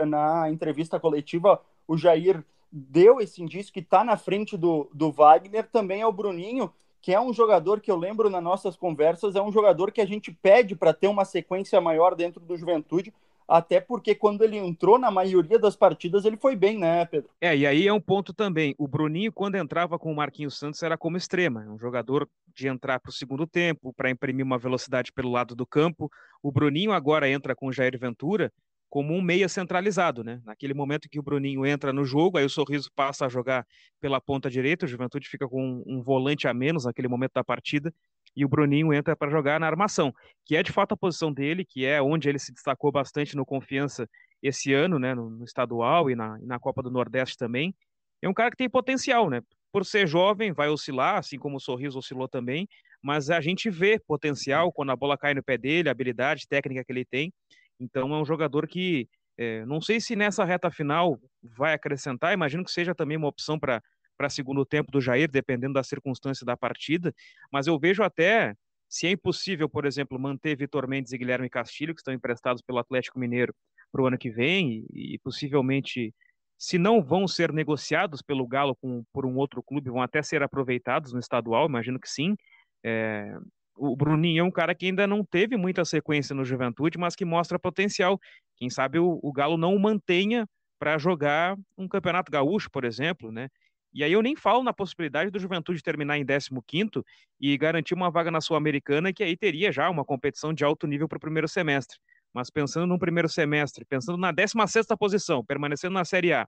na 0.06 0.50
entrevista 0.50 1.00
coletiva 1.00 1.60
o 1.86 1.96
Jair 1.96 2.44
deu 2.70 3.20
esse 3.20 3.42
indício 3.42 3.72
que 3.72 3.80
está 3.80 4.02
na 4.02 4.16
frente 4.16 4.56
do, 4.56 4.90
do 4.92 5.12
Wagner, 5.12 5.68
também 5.70 6.00
é 6.00 6.06
o 6.06 6.12
Bruninho, 6.12 6.72
que 7.04 7.12
é 7.12 7.20
um 7.20 7.34
jogador 7.34 7.82
que 7.82 7.90
eu 7.90 7.98
lembro 7.98 8.30
nas 8.30 8.42
nossas 8.42 8.76
conversas, 8.76 9.36
é 9.36 9.42
um 9.42 9.52
jogador 9.52 9.92
que 9.92 10.00
a 10.00 10.06
gente 10.06 10.32
pede 10.32 10.74
para 10.74 10.94
ter 10.94 11.06
uma 11.06 11.26
sequência 11.26 11.78
maior 11.78 12.14
dentro 12.14 12.40
do 12.40 12.56
Juventude, 12.56 13.12
até 13.46 13.78
porque 13.78 14.14
quando 14.14 14.42
ele 14.42 14.56
entrou 14.56 14.98
na 14.98 15.10
maioria 15.10 15.58
das 15.58 15.76
partidas 15.76 16.24
ele 16.24 16.38
foi 16.38 16.56
bem, 16.56 16.78
né, 16.78 17.04
Pedro? 17.04 17.28
É, 17.42 17.54
e 17.54 17.66
aí 17.66 17.86
é 17.86 17.92
um 17.92 18.00
ponto 18.00 18.32
também. 18.32 18.74
O 18.78 18.88
Bruninho, 18.88 19.30
quando 19.30 19.56
entrava 19.56 19.98
com 19.98 20.10
o 20.10 20.16
Marquinhos 20.16 20.58
Santos, 20.58 20.82
era 20.82 20.96
como 20.96 21.18
extrema, 21.18 21.60
um 21.68 21.78
jogador 21.78 22.26
de 22.54 22.68
entrar 22.68 22.98
para 22.98 23.10
o 23.10 23.12
segundo 23.12 23.46
tempo, 23.46 23.92
para 23.92 24.08
imprimir 24.08 24.42
uma 24.42 24.56
velocidade 24.56 25.12
pelo 25.12 25.30
lado 25.30 25.54
do 25.54 25.66
campo. 25.66 26.10
O 26.42 26.50
Bruninho 26.50 26.90
agora 26.90 27.28
entra 27.28 27.54
com 27.54 27.66
o 27.66 27.72
Jair 27.72 27.98
Ventura 27.98 28.50
como 28.94 29.12
um 29.12 29.20
meia 29.20 29.48
centralizado, 29.48 30.22
né? 30.22 30.40
Naquele 30.44 30.72
momento 30.72 31.08
que 31.08 31.18
o 31.18 31.22
Bruninho 31.22 31.66
entra 31.66 31.92
no 31.92 32.04
jogo, 32.04 32.38
aí 32.38 32.44
o 32.44 32.48
Sorriso 32.48 32.88
passa 32.94 33.26
a 33.26 33.28
jogar 33.28 33.66
pela 34.00 34.20
ponta 34.20 34.48
direita, 34.48 34.86
o 34.86 34.88
Juventude 34.88 35.28
fica 35.28 35.48
com 35.48 35.82
um 35.84 36.00
volante 36.00 36.46
a 36.46 36.54
menos 36.54 36.84
naquele 36.84 37.08
momento 37.08 37.32
da 37.34 37.42
partida, 37.42 37.92
e 38.36 38.44
o 38.44 38.48
Bruninho 38.48 38.94
entra 38.94 39.16
para 39.16 39.28
jogar 39.32 39.58
na 39.58 39.66
armação, 39.66 40.14
que 40.44 40.54
é 40.54 40.62
de 40.62 40.70
fato 40.70 40.92
a 40.92 40.96
posição 40.96 41.32
dele, 41.32 41.64
que 41.64 41.84
é 41.84 42.00
onde 42.00 42.28
ele 42.28 42.38
se 42.38 42.52
destacou 42.52 42.92
bastante 42.92 43.34
no 43.34 43.44
Confiança 43.44 44.08
esse 44.40 44.72
ano, 44.72 44.96
né, 44.96 45.12
no, 45.12 45.28
no 45.28 45.44
estadual 45.44 46.08
e 46.08 46.14
na, 46.14 46.38
e 46.40 46.46
na 46.46 46.60
Copa 46.60 46.80
do 46.80 46.88
Nordeste 46.88 47.36
também. 47.36 47.74
É 48.22 48.28
um 48.28 48.32
cara 48.32 48.52
que 48.52 48.56
tem 48.56 48.70
potencial, 48.70 49.28
né? 49.28 49.40
Por 49.72 49.84
ser 49.84 50.06
jovem, 50.06 50.52
vai 50.52 50.68
oscilar, 50.68 51.18
assim 51.18 51.36
como 51.36 51.56
o 51.56 51.60
Sorriso 51.60 51.98
oscilou 51.98 52.28
também, 52.28 52.68
mas 53.02 53.28
a 53.28 53.40
gente 53.40 53.68
vê 53.68 53.98
potencial 53.98 54.70
quando 54.72 54.92
a 54.92 54.96
bola 54.96 55.18
cai 55.18 55.34
no 55.34 55.42
pé 55.42 55.58
dele, 55.58 55.88
a 55.88 55.92
habilidade 55.92 56.46
técnica 56.46 56.84
que 56.84 56.92
ele 56.92 57.04
tem. 57.04 57.32
Então 57.78 58.14
é 58.14 58.20
um 58.20 58.24
jogador 58.24 58.66
que 58.66 59.08
é, 59.36 59.64
não 59.66 59.80
sei 59.80 60.00
se 60.00 60.14
nessa 60.14 60.44
reta 60.44 60.70
final 60.70 61.18
vai 61.42 61.74
acrescentar, 61.74 62.32
imagino 62.32 62.64
que 62.64 62.70
seja 62.70 62.94
também 62.94 63.16
uma 63.16 63.28
opção 63.28 63.58
para 63.58 63.82
para 64.16 64.30
segundo 64.30 64.64
tempo 64.64 64.92
do 64.92 65.00
Jair, 65.00 65.28
dependendo 65.28 65.74
da 65.74 65.82
circunstância 65.82 66.46
da 66.46 66.56
partida, 66.56 67.12
mas 67.52 67.66
eu 67.66 67.76
vejo 67.78 68.00
até 68.02 68.54
se 68.88 69.08
é 69.08 69.10
impossível, 69.10 69.68
por 69.68 69.84
exemplo, 69.84 70.18
manter 70.18 70.56
Vitor 70.56 70.86
Mendes 70.88 71.12
e 71.12 71.18
Guilherme 71.18 71.50
Castilho, 71.50 71.92
que 71.94 72.00
estão 72.00 72.14
emprestados 72.14 72.62
pelo 72.62 72.78
Atlético 72.78 73.18
Mineiro 73.18 73.52
para 73.90 74.02
o 74.02 74.06
ano 74.06 74.16
que 74.16 74.30
vem, 74.30 74.86
e, 74.92 75.14
e, 75.14 75.18
possivelmente, 75.18 76.14
se 76.56 76.78
não 76.78 77.02
vão 77.02 77.26
ser 77.26 77.52
negociados 77.52 78.22
pelo 78.22 78.46
Galo 78.46 78.76
com, 78.76 79.04
por 79.12 79.26
um 79.26 79.36
outro 79.36 79.60
clube, 79.62 79.90
vão 79.90 80.00
até 80.00 80.22
ser 80.22 80.44
aproveitados 80.44 81.12
no 81.12 81.18
estadual, 81.18 81.66
imagino 81.66 81.98
que 81.98 82.08
sim. 82.08 82.36
É, 82.84 83.36
o 83.76 83.96
Bruninho 83.96 84.40
é 84.40 84.44
um 84.44 84.50
cara 84.50 84.74
que 84.74 84.86
ainda 84.86 85.06
não 85.06 85.24
teve 85.24 85.56
muita 85.56 85.84
sequência 85.84 86.34
no 86.34 86.44
Juventude, 86.44 86.98
mas 86.98 87.16
que 87.16 87.24
mostra 87.24 87.58
potencial. 87.58 88.18
Quem 88.56 88.70
sabe 88.70 88.98
o, 88.98 89.18
o 89.22 89.32
Galo 89.32 89.56
não 89.56 89.74
o 89.74 89.80
mantenha 89.80 90.46
para 90.78 90.98
jogar 90.98 91.56
um 91.76 91.88
campeonato 91.88 92.30
gaúcho, 92.30 92.70
por 92.70 92.84
exemplo, 92.84 93.32
né? 93.32 93.48
E 93.92 94.02
aí 94.02 94.12
eu 94.12 94.22
nem 94.22 94.34
falo 94.34 94.62
na 94.64 94.72
possibilidade 94.72 95.30
do 95.30 95.38
Juventude 95.38 95.80
terminar 95.80 96.18
em 96.18 96.24
15º 96.24 97.04
e 97.40 97.56
garantir 97.56 97.94
uma 97.94 98.10
vaga 98.10 98.28
na 98.28 98.40
Sul-Americana, 98.40 99.12
que 99.12 99.22
aí 99.22 99.36
teria 99.36 99.70
já 99.70 99.88
uma 99.88 100.04
competição 100.04 100.52
de 100.52 100.64
alto 100.64 100.86
nível 100.86 101.08
para 101.08 101.16
o 101.16 101.20
primeiro 101.20 101.46
semestre. 101.46 101.96
Mas 102.32 102.50
pensando 102.50 102.88
num 102.88 102.98
primeiro 102.98 103.28
semestre, 103.28 103.84
pensando 103.84 104.18
na 104.18 104.32
16ª 104.32 104.96
posição, 104.98 105.44
permanecendo 105.44 105.94
na 105.94 106.04
Série 106.04 106.32
A, 106.32 106.44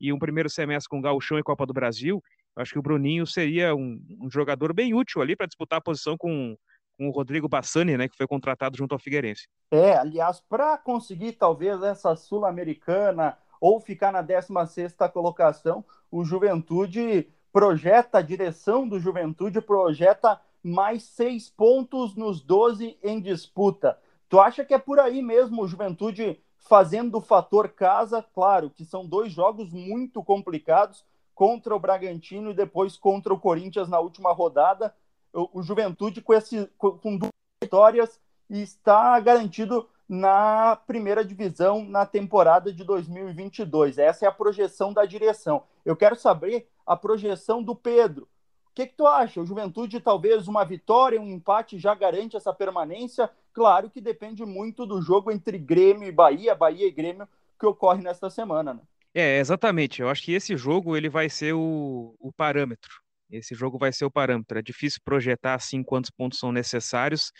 e 0.00 0.10
um 0.10 0.18
primeiro 0.18 0.48
semestre 0.48 0.88
com 0.88 1.00
Gauchão 1.00 1.38
e 1.38 1.42
Copa 1.42 1.66
do 1.66 1.74
Brasil, 1.74 2.22
acho 2.56 2.72
que 2.72 2.78
o 2.78 2.82
Bruninho 2.82 3.26
seria 3.26 3.74
um, 3.74 4.00
um 4.20 4.30
jogador 4.30 4.72
bem 4.72 4.94
útil 4.94 5.20
ali 5.20 5.36
para 5.36 5.46
disputar 5.46 5.78
a 5.78 5.82
posição 5.82 6.16
com, 6.16 6.56
com 6.96 7.08
o 7.08 7.12
Rodrigo 7.12 7.48
Bassani, 7.48 7.96
né, 7.96 8.08
que 8.08 8.16
foi 8.16 8.26
contratado 8.26 8.76
junto 8.76 8.92
ao 8.92 8.98
Figueirense. 8.98 9.46
É, 9.70 9.96
aliás, 9.96 10.40
para 10.40 10.76
conseguir 10.78 11.32
talvez 11.32 11.82
essa 11.82 12.16
Sul-Americana 12.16 13.36
ou 13.60 13.80
ficar 13.80 14.12
na 14.12 14.22
16ª 14.22 15.10
colocação, 15.10 15.84
o 16.10 16.24
Juventude 16.24 17.28
projeta, 17.52 18.18
a 18.18 18.22
direção 18.22 18.88
do 18.88 18.98
Juventude 18.98 19.60
projeta 19.60 20.40
mais 20.62 21.04
seis 21.04 21.48
pontos 21.48 22.16
nos 22.16 22.42
12 22.42 22.98
em 23.02 23.20
disputa. 23.20 23.98
Tu 24.28 24.40
acha 24.40 24.64
que 24.64 24.74
é 24.74 24.78
por 24.78 24.98
aí 24.98 25.22
mesmo 25.22 25.62
o 25.62 25.68
Juventude 25.68 26.40
fazendo 26.58 27.18
o 27.18 27.20
fator 27.20 27.68
casa? 27.68 28.24
Claro 28.34 28.70
que 28.70 28.84
são 28.84 29.06
dois 29.06 29.32
jogos 29.32 29.72
muito 29.72 30.22
complicados 30.22 31.04
contra 31.36 31.76
o 31.76 31.78
Bragantino 31.78 32.50
e 32.50 32.54
depois 32.54 32.96
contra 32.96 33.32
o 33.32 33.38
Corinthians 33.38 33.90
na 33.90 34.00
última 34.00 34.32
rodada. 34.32 34.92
O, 35.34 35.60
o 35.60 35.62
Juventude 35.62 36.22
com, 36.22 36.32
esse, 36.32 36.66
com 36.78 37.18
duas 37.18 37.30
vitórias 37.62 38.18
está 38.48 39.20
garantido 39.20 39.86
na 40.08 40.76
primeira 40.86 41.22
divisão 41.22 41.84
na 41.84 42.06
temporada 42.06 42.72
de 42.72 42.82
2022. 42.82 43.98
Essa 43.98 44.24
é 44.24 44.28
a 44.28 44.32
projeção 44.32 44.94
da 44.94 45.04
direção. 45.04 45.64
Eu 45.84 45.94
quero 45.94 46.16
saber 46.16 46.70
a 46.86 46.96
projeção 46.96 47.62
do 47.62 47.76
Pedro. 47.76 48.24
O 48.70 48.74
que, 48.74 48.86
que 48.86 48.94
tu 48.94 49.06
acha? 49.06 49.40
O 49.40 49.46
Juventude, 49.46 50.00
talvez 50.00 50.48
uma 50.48 50.64
vitória, 50.64 51.20
um 51.20 51.28
empate 51.28 51.78
já 51.78 51.94
garante 51.94 52.36
essa 52.36 52.52
permanência? 52.52 53.28
Claro 53.52 53.90
que 53.90 54.00
depende 54.00 54.44
muito 54.46 54.86
do 54.86 55.02
jogo 55.02 55.30
entre 55.30 55.58
Grêmio 55.58 56.08
e 56.08 56.12
Bahia, 56.12 56.54
Bahia 56.54 56.86
e 56.86 56.90
Grêmio, 56.90 57.28
que 57.58 57.66
ocorre 57.66 58.02
nesta 58.02 58.30
semana. 58.30 58.72
Né? 58.72 58.80
É, 59.18 59.38
exatamente. 59.38 60.02
Eu 60.02 60.10
acho 60.10 60.22
que 60.22 60.32
esse 60.32 60.54
jogo 60.58 60.94
ele 60.94 61.08
vai 61.08 61.30
ser 61.30 61.54
o, 61.54 62.14
o 62.20 62.30
parâmetro. 62.32 62.90
Esse 63.30 63.54
jogo 63.54 63.78
vai 63.78 63.90
ser 63.90 64.04
o 64.04 64.10
parâmetro. 64.10 64.58
É 64.58 64.62
difícil 64.62 65.00
projetar 65.02 65.54
assim 65.54 65.82
quantos 65.82 66.10
pontos 66.10 66.38
são 66.38 66.52
necessários, 66.52 67.32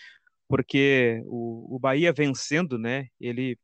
porque 0.48 1.20
o, 1.26 1.76
o 1.76 1.78
Bahia 1.78 2.14
vencendo, 2.14 2.78
né, 2.78 3.08
ele 3.20 3.58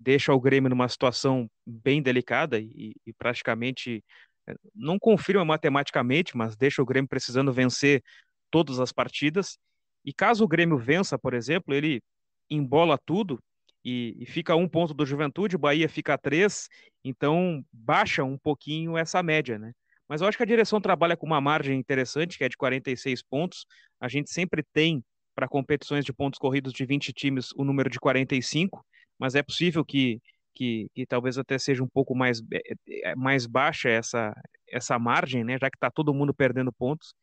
deixa 0.00 0.34
o 0.34 0.40
Grêmio 0.40 0.68
numa 0.68 0.86
situação 0.88 1.50
bem 1.66 2.02
delicada 2.02 2.60
e, 2.60 2.94
e 3.06 3.12
praticamente 3.14 4.04
eh, 4.46 4.54
não 4.74 4.98
confirma 4.98 5.44
matematicamente, 5.44 6.36
mas 6.36 6.56
deixa 6.56 6.82
o 6.82 6.86
Grêmio 6.86 7.08
precisando 7.08 7.52
vencer 7.54 8.02
todas 8.50 8.80
as 8.80 8.92
partidas. 8.92 9.58
E 10.04 10.12
caso 10.12 10.44
o 10.44 10.48
Grêmio 10.48 10.76
vença, 10.78 11.18
por 11.18 11.32
exemplo, 11.32 11.72
ele 11.74 12.02
embola 12.50 12.98
tudo 13.06 13.40
e, 13.88 14.16
e, 14.18 14.26
fica 14.26 14.56
um 14.56 14.68
ponto 14.68 14.92
do 14.92 15.06
Juventude, 15.06 15.56
Bahia 15.56 15.88
fica 15.88 16.18
três, 16.18 16.68
então 17.04 17.64
baixa 17.72 18.24
um 18.24 18.36
pouquinho 18.36 18.98
essa 18.98 19.22
média, 19.22 19.60
né? 19.60 19.70
Mas 20.08 20.20
eu 20.20 20.26
acho 20.26 20.36
que 20.36 20.42
a 20.42 20.46
direção 20.46 20.80
trabalha 20.80 21.16
com 21.16 21.24
uma 21.24 21.40
margem 21.40 21.78
interessante, 21.78 22.36
que 22.36 22.42
é 22.42 22.48
de 22.48 22.56
46 22.56 23.22
pontos. 23.22 23.64
A 24.00 24.08
gente 24.08 24.28
sempre 24.28 24.64
tem 24.72 25.04
para 25.36 25.46
competições 25.46 26.04
de 26.04 26.12
pontos 26.12 26.36
corridos 26.36 26.72
de 26.72 26.84
20 26.84 27.12
times 27.12 27.52
o 27.54 27.62
número 27.62 27.88
de 27.88 28.00
45, 28.00 28.84
mas 29.16 29.36
é 29.36 29.42
possível 29.42 29.84
que, 29.84 30.20
que, 30.52 30.88
que 30.92 31.06
talvez 31.06 31.38
até 31.38 31.56
seja 31.56 31.84
um 31.84 31.88
pouco 31.88 32.12
mais, 32.12 32.42
é, 32.52 33.10
é, 33.10 33.14
mais 33.14 33.46
baixa 33.46 33.88
essa, 33.88 34.34
essa 34.68 34.98
margem, 34.98 35.44
né? 35.44 35.58
Já 35.60 35.70
que 35.70 35.76
está 35.76 35.92
todo 35.92 36.12
mundo 36.12 36.34
perdendo 36.34 36.72
pontos. 36.72 37.14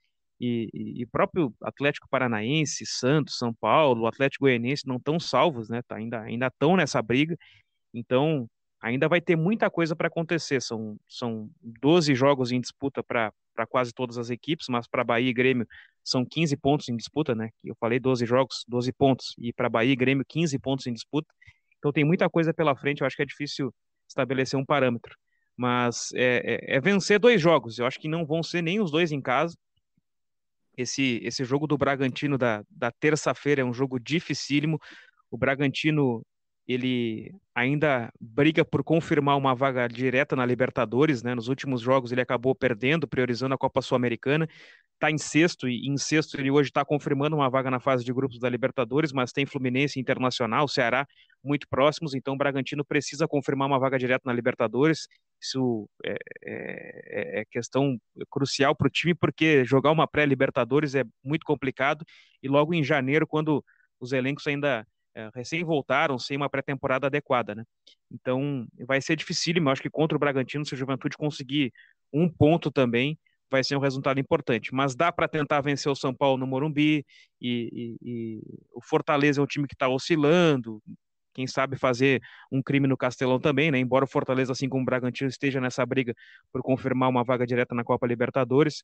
E, 0.45 1.01
e, 1.01 1.05
próprio 1.05 1.53
Atlético 1.61 2.07
Paranaense, 2.09 2.85
Santos, 2.85 3.37
São 3.37 3.53
Paulo, 3.53 4.07
Atlético 4.07 4.45
Goianiense 4.45 4.85
não 4.85 4.97
estão 4.97 5.19
salvos, 5.19 5.69
né? 5.69 5.81
Tá, 5.83 5.95
ainda 5.95 6.21
ainda 6.21 6.47
estão 6.47 6.75
nessa 6.75 7.01
briga. 7.01 7.37
Então, 7.93 8.49
ainda 8.81 9.07
vai 9.07 9.21
ter 9.21 9.37
muita 9.37 9.69
coisa 9.69 9.95
para 9.95 10.07
acontecer. 10.07 10.61
São, 10.61 10.97
são 11.07 11.49
12 11.61 12.13
jogos 12.13 12.51
em 12.51 12.59
disputa 12.59 13.01
para 13.01 13.31
quase 13.69 13.93
todas 13.93 14.17
as 14.17 14.29
equipes, 14.29 14.67
mas 14.69 14.87
para 14.87 15.03
Bahia 15.03 15.29
e 15.29 15.33
Grêmio 15.33 15.65
são 16.03 16.25
15 16.25 16.57
pontos 16.57 16.89
em 16.89 16.97
disputa, 16.97 17.33
né? 17.33 17.49
Eu 17.63 17.75
falei 17.79 17.99
12 17.99 18.25
jogos, 18.25 18.65
12 18.67 18.91
pontos, 18.91 19.33
e 19.37 19.53
para 19.53 19.69
Bahia 19.69 19.93
e 19.93 19.95
Grêmio 19.95 20.25
15 20.27 20.59
pontos 20.59 20.85
em 20.87 20.93
disputa. 20.93 21.33
Então 21.77 21.91
tem 21.93 22.03
muita 22.03 22.29
coisa 22.29 22.53
pela 22.53 22.75
frente, 22.75 23.01
eu 23.01 23.07
acho 23.07 23.15
que 23.15 23.21
é 23.21 23.25
difícil 23.25 23.73
estabelecer 24.07 24.59
um 24.59 24.65
parâmetro. 24.65 25.15
Mas 25.55 26.09
é, 26.15 26.73
é, 26.73 26.77
é 26.77 26.81
vencer 26.81 27.19
dois 27.19 27.41
jogos, 27.41 27.79
eu 27.79 27.85
acho 27.85 27.99
que 27.99 28.09
não 28.09 28.25
vão 28.25 28.43
ser 28.43 28.61
nem 28.61 28.81
os 28.81 28.91
dois 28.91 29.11
em 29.11 29.21
casa. 29.21 29.55
Esse, 30.77 31.19
esse 31.23 31.43
jogo 31.45 31.67
do 31.67 31.77
Bragantino 31.77 32.37
da, 32.37 32.63
da 32.69 32.91
terça-feira 32.91 33.61
é 33.61 33.65
um 33.65 33.73
jogo 33.73 33.99
dificílimo. 33.99 34.79
O 35.31 35.37
Bragantino 35.37 36.23
ele 36.67 37.35
ainda 37.53 38.11
briga 38.19 38.63
por 38.63 38.83
confirmar 38.83 39.37
uma 39.37 39.53
vaga 39.53 39.87
direta 39.87 40.35
na 40.35 40.45
Libertadores, 40.45 41.21
né? 41.21 41.35
Nos 41.35 41.47
últimos 41.47 41.81
jogos 41.81 42.11
ele 42.11 42.21
acabou 42.21 42.55
perdendo, 42.55 43.07
priorizando 43.07 43.53
a 43.53 43.57
Copa 43.57 43.81
Sul-Americana. 43.81 44.47
Está 44.93 45.11
em 45.11 45.17
sexto 45.17 45.67
e 45.67 45.87
em 45.87 45.97
sexto 45.97 46.39
ele 46.39 46.49
hoje 46.49 46.69
está 46.69 46.85
confirmando 46.85 47.35
uma 47.35 47.49
vaga 47.49 47.69
na 47.69 47.79
fase 47.79 48.05
de 48.05 48.13
grupos 48.13 48.39
da 48.39 48.49
Libertadores, 48.49 49.11
mas 49.11 49.33
tem 49.33 49.45
Fluminense 49.45 49.99
Internacional, 49.99 50.67
Ceará 50.67 51.05
muito 51.43 51.67
próximos, 51.67 52.15
então 52.15 52.35
o 52.35 52.37
Bragantino 52.37 52.85
precisa 52.85 53.27
confirmar 53.27 53.67
uma 53.67 53.77
vaga 53.79 53.99
direta 53.99 54.23
na 54.25 54.33
Libertadores. 54.33 55.07
Isso 55.41 55.89
é, 56.05 56.15
é, 56.43 57.41
é 57.41 57.45
questão 57.51 57.97
crucial 58.29 58.73
para 58.73 58.87
o 58.87 58.89
time, 58.89 59.13
porque 59.13 59.65
jogar 59.65 59.91
uma 59.91 60.07
pré-Libertadores 60.07 60.95
é 60.95 61.03
muito 61.21 61.45
complicado 61.45 62.05
e 62.41 62.47
logo 62.47 62.73
em 62.73 62.83
janeiro, 62.83 63.27
quando 63.27 63.63
os 63.99 64.13
elencos 64.13 64.47
ainda 64.47 64.85
é, 65.15 65.29
recém 65.33 65.63
voltaram 65.63 66.17
sem 66.17 66.35
uma 66.37 66.49
pré-temporada 66.49 67.07
adequada, 67.07 67.53
né? 67.55 67.63
Então 68.11 68.67
vai 68.85 69.01
ser 69.01 69.15
dificílimo, 69.15 69.69
acho 69.69 69.81
que 69.81 69.89
contra 69.89 70.15
o 70.15 70.19
Bragantino, 70.19 70.65
se 70.65 70.73
o 70.73 70.77
Juventude 70.77 71.17
conseguir 71.17 71.71
um 72.11 72.29
ponto 72.29 72.71
também, 72.71 73.17
vai 73.49 73.63
ser 73.63 73.75
um 73.75 73.79
resultado 73.79 74.19
importante. 74.19 74.73
Mas 74.73 74.95
dá 74.95 75.11
para 75.11 75.27
tentar 75.27 75.61
vencer 75.61 75.91
o 75.91 75.95
São 75.95 76.13
Paulo 76.13 76.37
no 76.37 76.47
Morumbi, 76.47 77.05
e, 77.39 77.69
e, 77.71 77.97
e 78.01 78.41
o 78.73 78.81
Fortaleza 78.81 79.39
é 79.39 79.43
um 79.43 79.47
time 79.47 79.67
que 79.67 79.75
está 79.75 79.87
oscilando, 79.87 80.81
quem 81.33 81.47
sabe 81.47 81.77
fazer 81.77 82.21
um 82.51 82.61
crime 82.61 82.87
no 82.87 82.95
Castelão 82.95 83.39
também, 83.39 83.71
né? 83.71 83.79
Embora 83.79 84.05
o 84.05 84.07
Fortaleza, 84.07 84.51
assim 84.51 84.69
como 84.69 84.83
o 84.83 84.85
Bragantino, 84.85 85.29
esteja 85.29 85.59
nessa 85.59 85.85
briga 85.85 86.13
por 86.51 86.61
confirmar 86.61 87.09
uma 87.09 87.23
vaga 87.23 87.45
direta 87.45 87.73
na 87.73 87.83
Copa 87.83 88.07
Libertadores. 88.07 88.83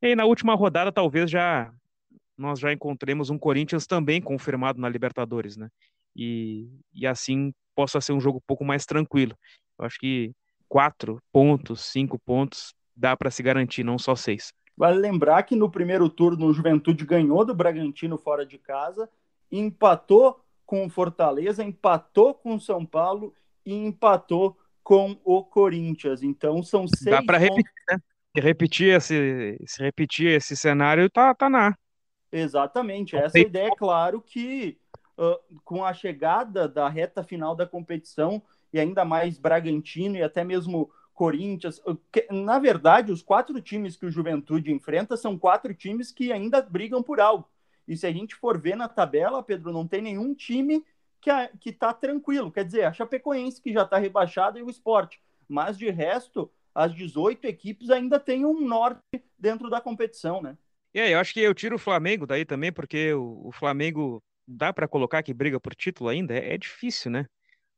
E 0.00 0.08
aí, 0.08 0.16
na 0.16 0.24
última 0.24 0.54
rodada, 0.54 0.92
talvez 0.92 1.30
já 1.30 1.72
nós 2.40 2.58
já 2.58 2.72
encontremos 2.72 3.28
um 3.30 3.38
Corinthians 3.38 3.86
também 3.86 4.20
confirmado 4.20 4.80
na 4.80 4.88
Libertadores, 4.88 5.56
né? 5.56 5.68
E, 6.16 6.68
e 6.94 7.06
assim 7.06 7.52
possa 7.74 8.00
ser 8.00 8.12
um 8.12 8.20
jogo 8.20 8.38
um 8.38 8.46
pouco 8.46 8.64
mais 8.64 8.86
tranquilo. 8.86 9.36
Eu 9.78 9.84
acho 9.84 9.98
que 9.98 10.32
quatro 10.68 11.22
pontos, 11.32 11.84
cinco 11.84 12.18
pontos 12.18 12.74
dá 12.96 13.16
para 13.16 13.30
se 13.30 13.42
garantir, 13.42 13.84
não 13.84 13.98
só 13.98 14.16
seis. 14.16 14.52
Vale 14.76 14.98
lembrar 14.98 15.42
que 15.42 15.54
no 15.54 15.70
primeiro 15.70 16.08
turno 16.08 16.46
o 16.46 16.52
Juventude 16.54 17.04
ganhou 17.04 17.44
do 17.44 17.54
Bragantino 17.54 18.16
fora 18.16 18.46
de 18.46 18.56
casa, 18.56 19.08
empatou 19.52 20.40
com 20.64 20.86
o 20.86 20.90
Fortaleza, 20.90 21.62
empatou 21.62 22.34
com 22.34 22.54
o 22.54 22.60
São 22.60 22.86
Paulo 22.86 23.34
e 23.64 23.74
empatou 23.74 24.56
com 24.82 25.18
o 25.24 25.44
Corinthians. 25.44 26.22
Então 26.22 26.62
são 26.62 26.86
seis. 26.88 27.14
Dá 27.16 27.22
para 27.22 27.38
repetir, 27.38 27.72
né? 27.90 27.98
repetir 28.36 28.94
esse, 28.94 29.58
se 29.66 29.82
repetir 29.82 30.28
esse 30.28 30.56
cenário, 30.56 31.10
tá, 31.10 31.34
tá 31.34 31.50
na. 31.50 31.74
Exatamente. 32.32 33.16
Essa 33.16 33.38
é 33.38 33.42
ideia, 33.42 33.68
é 33.68 33.76
claro, 33.76 34.20
que 34.20 34.78
uh, 35.18 35.60
com 35.64 35.84
a 35.84 35.92
chegada 35.92 36.68
da 36.68 36.88
reta 36.88 37.22
final 37.22 37.54
da 37.54 37.66
competição, 37.66 38.42
e 38.72 38.78
ainda 38.78 39.04
mais 39.04 39.38
Bragantino 39.38 40.16
e 40.16 40.22
até 40.22 40.44
mesmo 40.44 40.90
Corinthians, 41.12 41.82
que, 42.10 42.26
na 42.30 42.58
verdade, 42.58 43.12
os 43.12 43.22
quatro 43.22 43.60
times 43.60 43.96
que 43.96 44.06
o 44.06 44.10
Juventude 44.10 44.72
enfrenta 44.72 45.16
são 45.16 45.36
quatro 45.36 45.74
times 45.74 46.10
que 46.10 46.32
ainda 46.32 46.62
brigam 46.62 47.02
por 47.02 47.20
algo. 47.20 47.46
E 47.86 47.96
se 47.96 48.06
a 48.06 48.12
gente 48.12 48.34
for 48.34 48.58
ver 48.58 48.76
na 48.76 48.88
tabela, 48.88 49.42
Pedro, 49.42 49.72
não 49.72 49.86
tem 49.86 50.00
nenhum 50.00 50.32
time 50.32 50.84
que, 51.20 51.28
a, 51.28 51.48
que 51.48 51.72
tá 51.72 51.92
tranquilo. 51.92 52.50
Quer 52.50 52.64
dizer, 52.64 52.84
a 52.84 52.92
Chapecoense 52.92 53.60
que 53.60 53.72
já 53.72 53.82
está 53.82 53.98
rebaixada 53.98 54.58
e 54.58 54.62
o 54.62 54.70
esporte. 54.70 55.20
Mas 55.48 55.76
de 55.76 55.90
resto, 55.90 56.50
as 56.74 56.94
18 56.94 57.44
equipes 57.46 57.90
ainda 57.90 58.18
têm 58.18 58.46
um 58.46 58.60
norte 58.60 59.00
dentro 59.38 59.68
da 59.68 59.80
competição, 59.80 60.40
né? 60.40 60.56
E 60.92 61.00
aí, 61.00 61.12
eu 61.12 61.20
acho 61.20 61.32
que 61.32 61.40
eu 61.40 61.54
tiro 61.54 61.76
o 61.76 61.78
Flamengo 61.78 62.26
daí 62.26 62.44
também, 62.44 62.72
porque 62.72 63.12
o, 63.14 63.48
o 63.48 63.52
Flamengo 63.52 64.22
dá 64.46 64.72
para 64.72 64.88
colocar 64.88 65.22
que 65.22 65.32
briga 65.32 65.60
por 65.60 65.74
título 65.74 66.10
ainda? 66.10 66.34
É, 66.34 66.54
é, 66.54 66.58
difícil, 66.58 67.10
né? 67.10 67.26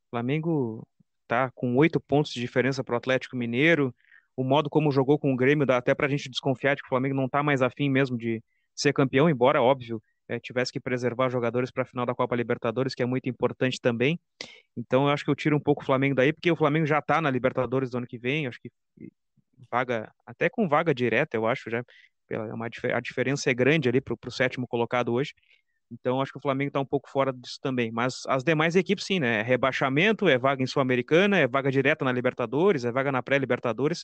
O 0.07 0.09
Flamengo 0.11 0.87
tá 1.27 1.51
com 1.51 1.75
oito 1.77 1.99
pontos 1.99 2.33
de 2.33 2.39
diferença 2.41 2.83
para 2.83 2.93
o 2.93 2.97
Atlético 2.97 3.35
Mineiro. 3.35 3.93
O 4.35 4.43
modo 4.43 4.69
como 4.69 4.91
jogou 4.91 5.19
com 5.19 5.31
o 5.31 5.35
Grêmio 5.35 5.65
dá 5.65 5.77
até 5.77 5.93
para 5.93 6.07
a 6.07 6.09
gente 6.09 6.29
desconfiar 6.29 6.75
de 6.75 6.81
que 6.81 6.87
o 6.87 6.89
Flamengo 6.89 7.15
não 7.15 7.29
tá 7.29 7.43
mais 7.43 7.61
afim 7.61 7.89
mesmo 7.89 8.17
de 8.17 8.41
ser 8.75 8.93
campeão, 8.93 9.29
embora, 9.29 9.61
óbvio, 9.61 10.01
é, 10.27 10.39
tivesse 10.39 10.71
que 10.71 10.79
preservar 10.79 11.29
jogadores 11.29 11.69
para 11.69 11.83
a 11.83 11.85
final 11.85 12.05
da 12.05 12.15
Copa 12.15 12.35
Libertadores, 12.35 12.95
que 12.95 13.03
é 13.03 13.05
muito 13.05 13.29
importante 13.29 13.79
também. 13.79 14.19
Então, 14.75 15.05
eu 15.05 15.09
acho 15.09 15.23
que 15.23 15.29
eu 15.29 15.35
tiro 15.35 15.55
um 15.55 15.59
pouco 15.59 15.83
o 15.83 15.85
Flamengo 15.85 16.15
daí, 16.15 16.33
porque 16.33 16.51
o 16.51 16.55
Flamengo 16.55 16.87
já 16.87 16.99
está 16.99 17.21
na 17.21 17.29
Libertadores 17.29 17.91
do 17.91 17.97
ano 17.97 18.07
que 18.07 18.17
vem, 18.17 18.47
acho 18.47 18.59
que 18.59 18.71
vaga, 19.71 20.11
até 20.25 20.49
com 20.49 20.67
vaga 20.67 20.93
direta, 20.93 21.37
eu 21.37 21.45
acho, 21.47 21.69
já 21.69 21.83
é 22.29 22.39
uma, 22.53 22.67
a 22.67 22.99
diferença 22.99 23.49
é 23.49 23.53
grande 23.53 23.89
ali 23.89 24.01
para 24.01 24.15
o 24.25 24.31
sétimo 24.31 24.67
colocado 24.67 25.13
hoje. 25.13 25.33
Então, 25.91 26.21
acho 26.21 26.31
que 26.31 26.37
o 26.37 26.41
Flamengo 26.41 26.69
está 26.69 26.79
um 26.79 26.85
pouco 26.85 27.09
fora 27.09 27.31
disso 27.31 27.59
também. 27.61 27.91
Mas 27.91 28.23
as 28.27 28.43
demais 28.43 28.75
equipes, 28.75 29.05
sim, 29.05 29.19
né? 29.19 29.39
É 29.39 29.41
rebaixamento, 29.43 30.27
é 30.27 30.37
vaga 30.37 30.63
em 30.63 30.67
Sul-Americana, 30.67 31.37
é 31.37 31.47
vaga 31.47 31.71
direta 31.71 32.03
na 32.03 32.11
Libertadores, 32.11 32.83
é 32.85 32.91
vaga 32.91 33.11
na 33.11 33.21
pré-Libertadores. 33.21 34.03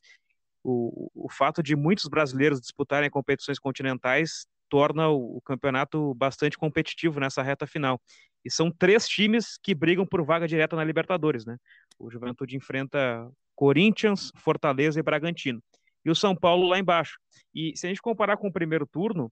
O, 0.63 1.09
o 1.15 1.29
fato 1.31 1.63
de 1.63 1.75
muitos 1.75 2.05
brasileiros 2.05 2.61
disputarem 2.61 3.09
competições 3.09 3.57
continentais 3.57 4.45
torna 4.69 5.09
o, 5.09 5.37
o, 5.37 5.41
campeonato 5.41 6.13
bastante 6.13 6.57
competitivo 6.57 7.19
nessa 7.19 7.41
reta 7.41 7.65
final. 7.65 7.99
E 8.45 8.51
são 8.51 8.71
três 8.71 9.07
times 9.07 9.57
que 9.61 9.73
brigam 9.73 10.05
por 10.05 10.23
vaga 10.23 10.47
direta 10.47 10.75
na 10.75 10.83
Libertadores, 10.83 11.45
né? 11.45 11.57
O 11.97 12.11
Juventude 12.11 12.55
enfrenta 12.55 13.27
Corinthians, 13.55 14.31
Fortaleza 14.35 14.99
e 14.99 15.03
Bragantino 15.03 15.61
e 16.03 16.09
o 16.09 16.15
São 16.15 16.35
Paulo 16.35 16.67
lá 16.67 16.79
embaixo. 16.79 17.17
E 17.53 17.75
se 17.75 17.85
a 17.85 17.89
gente 17.89 18.01
comparar 18.01 18.37
com 18.37 18.47
o 18.47 18.53
primeiro 18.53 18.85
turno, 18.85 19.31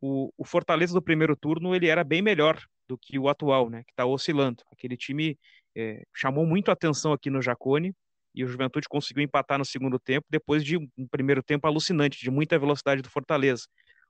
o, 0.00 0.32
o 0.36 0.44
Fortaleza 0.44 0.94
do 0.94 1.02
primeiro 1.02 1.36
turno 1.36 1.74
ele 1.74 1.88
era 1.88 2.04
bem 2.04 2.22
melhor 2.22 2.60
do 2.88 2.96
que 2.96 3.18
o 3.18 3.28
atual, 3.28 3.68
né, 3.68 3.82
que 3.84 3.92
está 3.92 4.06
oscilando. 4.06 4.62
Aquele 4.72 4.96
time 4.96 5.38
é, 5.76 6.02
chamou 6.14 6.46
muito 6.46 6.70
atenção 6.70 7.12
aqui 7.12 7.30
no 7.30 7.42
Jacone 7.42 7.94
e 8.34 8.44
o 8.44 8.48
Juventude 8.48 8.88
conseguiu 8.88 9.22
empatar 9.22 9.58
no 9.58 9.64
segundo 9.64 9.98
tempo 9.98 10.26
depois 10.30 10.64
de 10.64 10.76
um 10.76 11.08
primeiro 11.10 11.42
tempo 11.42 11.66
alucinante, 11.66 12.18
de 12.18 12.30
muita 12.30 12.58
velocidade 12.58 13.02
do 13.02 13.10
Fortaleza. 13.10 13.64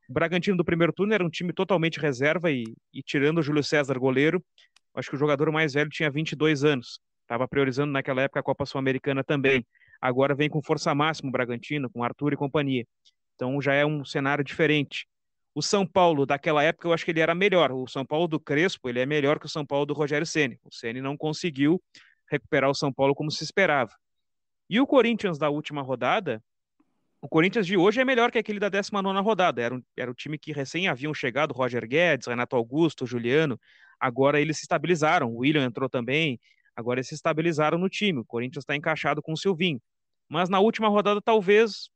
O 0.09 0.13
Bragantino 0.13 0.57
do 0.57 0.65
primeiro 0.65 0.93
turno 0.93 1.13
era 1.13 1.25
um 1.25 1.31
time 1.31 1.53
totalmente 1.53 1.99
reserva 1.99 2.51
e, 2.51 2.65
e 2.93 3.03
tirando 3.03 3.39
o 3.39 3.43
Júlio 3.43 3.63
César, 3.63 3.99
goleiro, 3.99 4.43
acho 4.95 5.11
que 5.11 5.17
o 5.17 5.19
jogador 5.19 5.51
mais 5.53 5.75
velho 5.75 5.91
tinha 5.91 6.11
22 6.11 6.65
anos. 6.65 7.01
Estava 7.23 7.47
priorizando 7.47 7.93
naquela 7.93 8.23
época 8.23 8.41
a 8.41 8.43
Copa 8.43 8.65
Sul-Americana 8.65 9.23
também. 9.23 9.67
Agora 10.01 10.35
vem 10.35 10.49
com 10.49 10.63
força 10.63 10.95
máxima 10.95 11.29
o 11.29 11.33
Bragantino, 11.33 11.91
com 11.91 12.05
Arthur 12.05 12.33
e 12.33 12.37
companhia. 12.37 12.87
Então 13.35 13.61
já 13.61 13.75
é 13.75 13.85
um 13.85 14.05
cenário 14.05 14.45
diferente. 14.45 15.07
O 15.55 15.63
São 15.63 15.87
Paulo 15.87 16.25
daquela 16.25 16.63
época 16.63 16.87
eu 16.87 16.93
acho 16.93 17.05
que 17.05 17.11
ele 17.11 17.21
era 17.21 17.35
melhor. 17.35 17.73
O 17.73 17.87
São 17.87 18.05
Paulo 18.05 18.29
do 18.29 18.39
Crespo 18.39 18.89
ele 18.89 19.01
é 19.01 19.07
melhor 19.07 19.39
que 19.39 19.47
o 19.47 19.49
São 19.49 19.67
Paulo 19.67 19.87
do 19.87 19.95
Rogério 19.95 20.27
Ceni. 20.27 20.59
O 20.65 20.73
Ceni 20.73 21.01
não 21.01 21.17
conseguiu 21.17 21.83
recuperar 22.31 22.71
o 22.71 22.75
São 22.75 22.93
Paulo 22.93 23.15
como 23.15 23.31
se 23.31 23.43
esperava. 23.43 23.93
E 24.71 24.81
o 24.81 24.87
Corinthians 24.87 25.39
da 25.39 25.49
última 25.49 25.83
rodada, 25.83 26.43
o 27.21 27.29
Corinthians 27.29 27.67
de 27.67 27.77
hoje 27.77 28.01
é 28.01 28.05
melhor 28.05 28.31
que 28.31 28.39
aquele 28.39 28.61
da 28.61 28.69
19 28.69 29.21
rodada. 29.21 29.61
Era, 29.61 29.75
um, 29.75 29.83
era 29.97 30.11
o 30.11 30.15
time 30.15 30.39
que 30.39 30.53
recém 30.53 30.87
haviam 30.87 31.13
chegado, 31.13 31.53
Roger 31.53 31.87
Guedes, 31.87 32.29
Renato 32.29 32.55
Augusto, 32.55 33.07
Juliano. 33.07 33.59
Agora 33.99 34.41
eles 34.41 34.59
se 34.59 34.63
estabilizaram. 34.63 35.33
O 35.33 35.39
William 35.39 35.65
entrou 35.65 35.89
também. 35.89 36.39
Agora 36.79 37.01
eles 37.01 37.09
se 37.09 37.15
estabilizaram 37.17 37.77
no 37.77 37.89
time. 37.89 38.21
O 38.21 38.25
Corinthians 38.25 38.63
está 38.63 38.77
encaixado 38.77 39.21
com 39.21 39.33
o 39.33 39.37
Silvinho. 39.37 39.83
Mas 40.29 40.49
na 40.49 40.61
última 40.61 40.89
rodada, 40.89 41.21
talvez 41.21 41.91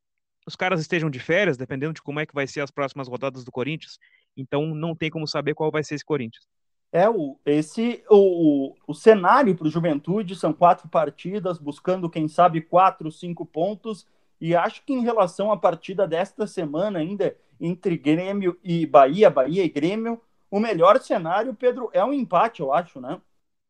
os 0.44 0.56
caras 0.56 0.80
estejam 0.80 1.08
de 1.08 1.20
férias, 1.20 1.56
dependendo 1.56 1.92
de 1.92 2.02
como 2.02 2.18
é 2.18 2.26
que 2.26 2.34
vai 2.34 2.48
ser 2.48 2.62
as 2.62 2.70
próximas 2.72 3.06
rodadas 3.06 3.44
do 3.44 3.52
Corinthians. 3.52 3.96
Então 4.36 4.74
não 4.74 4.96
tem 4.96 5.08
como 5.08 5.24
saber 5.24 5.54
qual 5.54 5.70
vai 5.70 5.84
ser 5.84 5.94
esse 5.94 6.04
Corinthians. 6.04 6.44
É, 6.90 7.08
o, 7.08 7.38
esse 7.46 8.02
o, 8.10 8.74
o 8.84 8.92
cenário 8.92 9.54
para 9.54 9.68
o 9.68 9.70
Juventude 9.70 10.34
são 10.34 10.52
quatro 10.52 10.88
partidas, 10.88 11.58
buscando, 11.58 12.10
quem 12.10 12.26
sabe, 12.26 12.60
quatro, 12.60 13.12
cinco 13.12 13.46
pontos. 13.46 14.04
E 14.40 14.56
acho 14.56 14.84
que 14.84 14.92
em 14.92 15.02
relação 15.02 15.52
à 15.52 15.56
partida 15.56 16.08
desta 16.08 16.44
semana, 16.44 16.98
ainda 16.98 17.36
entre 17.60 17.96
Grêmio 17.96 18.58
e 18.64 18.84
Bahia, 18.84 19.30
Bahia 19.30 19.64
e 19.64 19.68
Grêmio, 19.68 20.20
o 20.50 20.58
melhor 20.58 21.00
cenário, 21.00 21.54
Pedro, 21.54 21.88
é 21.92 22.04
um 22.04 22.12
empate, 22.12 22.60
eu 22.60 22.72
acho, 22.72 23.00
né? 23.00 23.20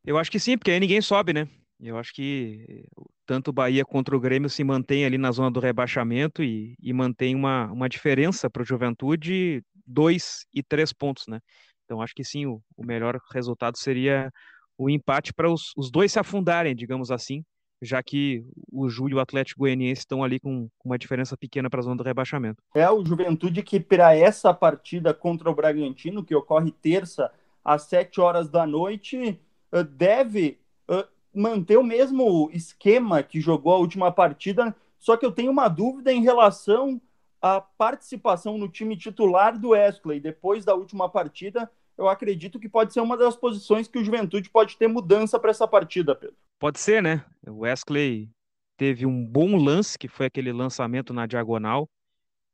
Eu 0.05 0.19
acho 0.19 0.31
que 0.31 0.41
sim, 0.41 0.59
porque 0.59 0.71
aí 0.71 0.81
ninguém 0.81 1.01
sobe, 1.01 1.33
né? 1.33 1.49
Eu 1.81 1.99
acho 1.99 2.13
que 2.13 2.85
tanto 3.27 3.49
o 3.49 3.53
Bahia 3.53 3.85
contra 3.85 4.17
o 4.17 4.21
Grêmio 4.21 4.49
se 4.49 4.63
mantém 4.63 5.05
ali 5.05 5.19
na 5.19 5.33
zona 5.33 5.51
do 5.51 5.61
rebaixamento 5.61 6.43
e, 6.43 6.77
e 6.81 6.93
mantém 6.93 7.35
uma, 7.35 7.67
uma 7.73 7.89
diferença 7.89 8.49
para 8.49 8.63
o 8.63 8.67
Juventude, 8.67 9.63
dois 9.87 10.47
e 10.55 10.63
três 10.63 10.93
pontos, 10.93 11.25
né? 11.27 11.41
Então 11.85 12.01
acho 12.01 12.15
que 12.15 12.25
sim, 12.25 12.47
o, 12.47 12.61
o 12.77 12.85
melhor 12.85 13.19
resultado 13.33 13.77
seria 13.79 14.31
o 14.79 14.89
empate 14.89 15.33
para 15.33 15.51
os, 15.51 15.73
os 15.77 15.91
dois 15.91 16.13
se 16.13 16.19
afundarem, 16.19 16.75
digamos 16.75 17.11
assim, 17.11 17.45
já 17.81 18.03
que 18.03 18.45
o 18.71 18.89
Ju 18.89 19.09
e 19.09 19.15
o 19.15 19.21
Atlético 19.21 19.61
Goianiense 19.61 20.01
estão 20.01 20.23
ali 20.23 20.39
com, 20.39 20.69
com 20.79 20.89
uma 20.89 20.99
diferença 20.99 21.37
pequena 21.37 21.69
para 21.69 21.81
a 21.81 21.83
zona 21.83 21.97
do 21.97 22.05
rebaixamento. 22.05 22.63
É 22.75 22.89
o 22.89 23.05
Juventude 23.05 23.63
que 23.63 23.81
para 23.81 24.17
essa 24.17 24.55
partida 24.55 25.13
contra 25.13 25.51
o 25.51 25.55
Bragantino, 25.55 26.25
que 26.25 26.35
ocorre 26.35 26.71
terça 26.71 27.31
às 27.65 27.83
sete 27.83 28.21
horas 28.21 28.49
da 28.49 28.67
noite, 28.67 29.39
eh, 29.73 29.83
deve 29.83 30.61
eh, 30.89 31.07
manter 31.35 31.79
o 31.79 31.83
mesmo 31.83 32.51
esquema 32.53 33.23
que 33.23 33.41
jogou 33.41 33.73
a 33.73 33.79
última 33.79 34.13
partida, 34.13 34.75
só 34.99 35.17
que 35.17 35.25
eu 35.25 35.33
tenho 35.33 35.51
uma 35.51 35.69
dúvida 35.69 36.13
em 36.13 36.23
relação 36.23 37.01
à 37.41 37.61
participação 37.61 38.57
no 38.57 38.69
time 38.69 38.97
titular 38.97 39.59
do 39.59 39.71
Wesley 39.71 40.21
depois 40.21 40.65
da 40.65 40.75
última 40.75 41.09
partida. 41.09 41.71
Eu 41.97 42.09
acredito 42.09 42.59
que 42.59 42.69
pode 42.69 42.93
ser 42.93 43.01
uma 43.01 43.17
das 43.17 43.37
posições 43.37 43.89
que 43.89 43.99
o 43.99 44.05
Juventude 44.05 44.49
pode 44.49 44.77
ter 44.77 44.87
mudança 44.87 45.39
para 45.39 45.51
essa 45.51 45.67
partida, 45.67 46.15
Pedro. 46.15 46.37
Pode 46.59 46.79
ser, 46.79 47.03
né? 47.03 47.25
O 47.47 47.61
Wesley 47.61 48.31
teve 48.77 49.05
um 49.07 49.25
bom 49.25 49.57
lance, 49.57 49.99
que 49.99 50.09
foi 50.09 50.27
aquele 50.27 50.53
lançamento 50.53 51.13
na 51.13 51.27
diagonal, 51.27 51.89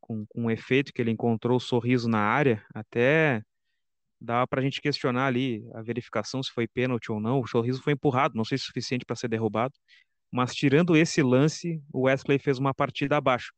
com, 0.01 0.25
com 0.27 0.43
um 0.45 0.51
efeito 0.51 0.93
que 0.93 1.03
ele 1.03 1.11
encontrou 1.11 1.57
o 1.57 1.61
sorriso 1.61 2.09
na 2.09 2.21
área. 2.21 2.65
Até 2.75 3.43
dá 4.21 4.47
para 4.47 4.61
a 4.61 4.65
gente 4.65 4.81
questionar 4.81 5.27
ali 5.27 5.65
a 5.75 5.83
verificação 5.83 6.43
se 6.43 6.51
foi 6.51 6.67
pênalti 6.67 7.11
ou 7.11 7.21
não. 7.21 7.41
O 7.41 7.47
sorriso 7.47 7.83
foi 7.83 7.93
empurrado, 7.93 8.37
não 8.37 8.45
sei 8.45 8.59
se 8.59 8.65
é 8.65 8.67
suficiente 8.67 9.05
para 9.05 9.17
ser 9.17 9.29
derrubado. 9.29 9.75
Mas 10.31 10.55
tirando 10.55 10.97
esse 10.97 11.23
lance, 11.23 11.81
o 11.93 12.03
Wesley 12.03 12.39
fez 12.39 12.59
uma 12.59 12.75
partida 12.75 13.17
abaixo. 13.17 13.53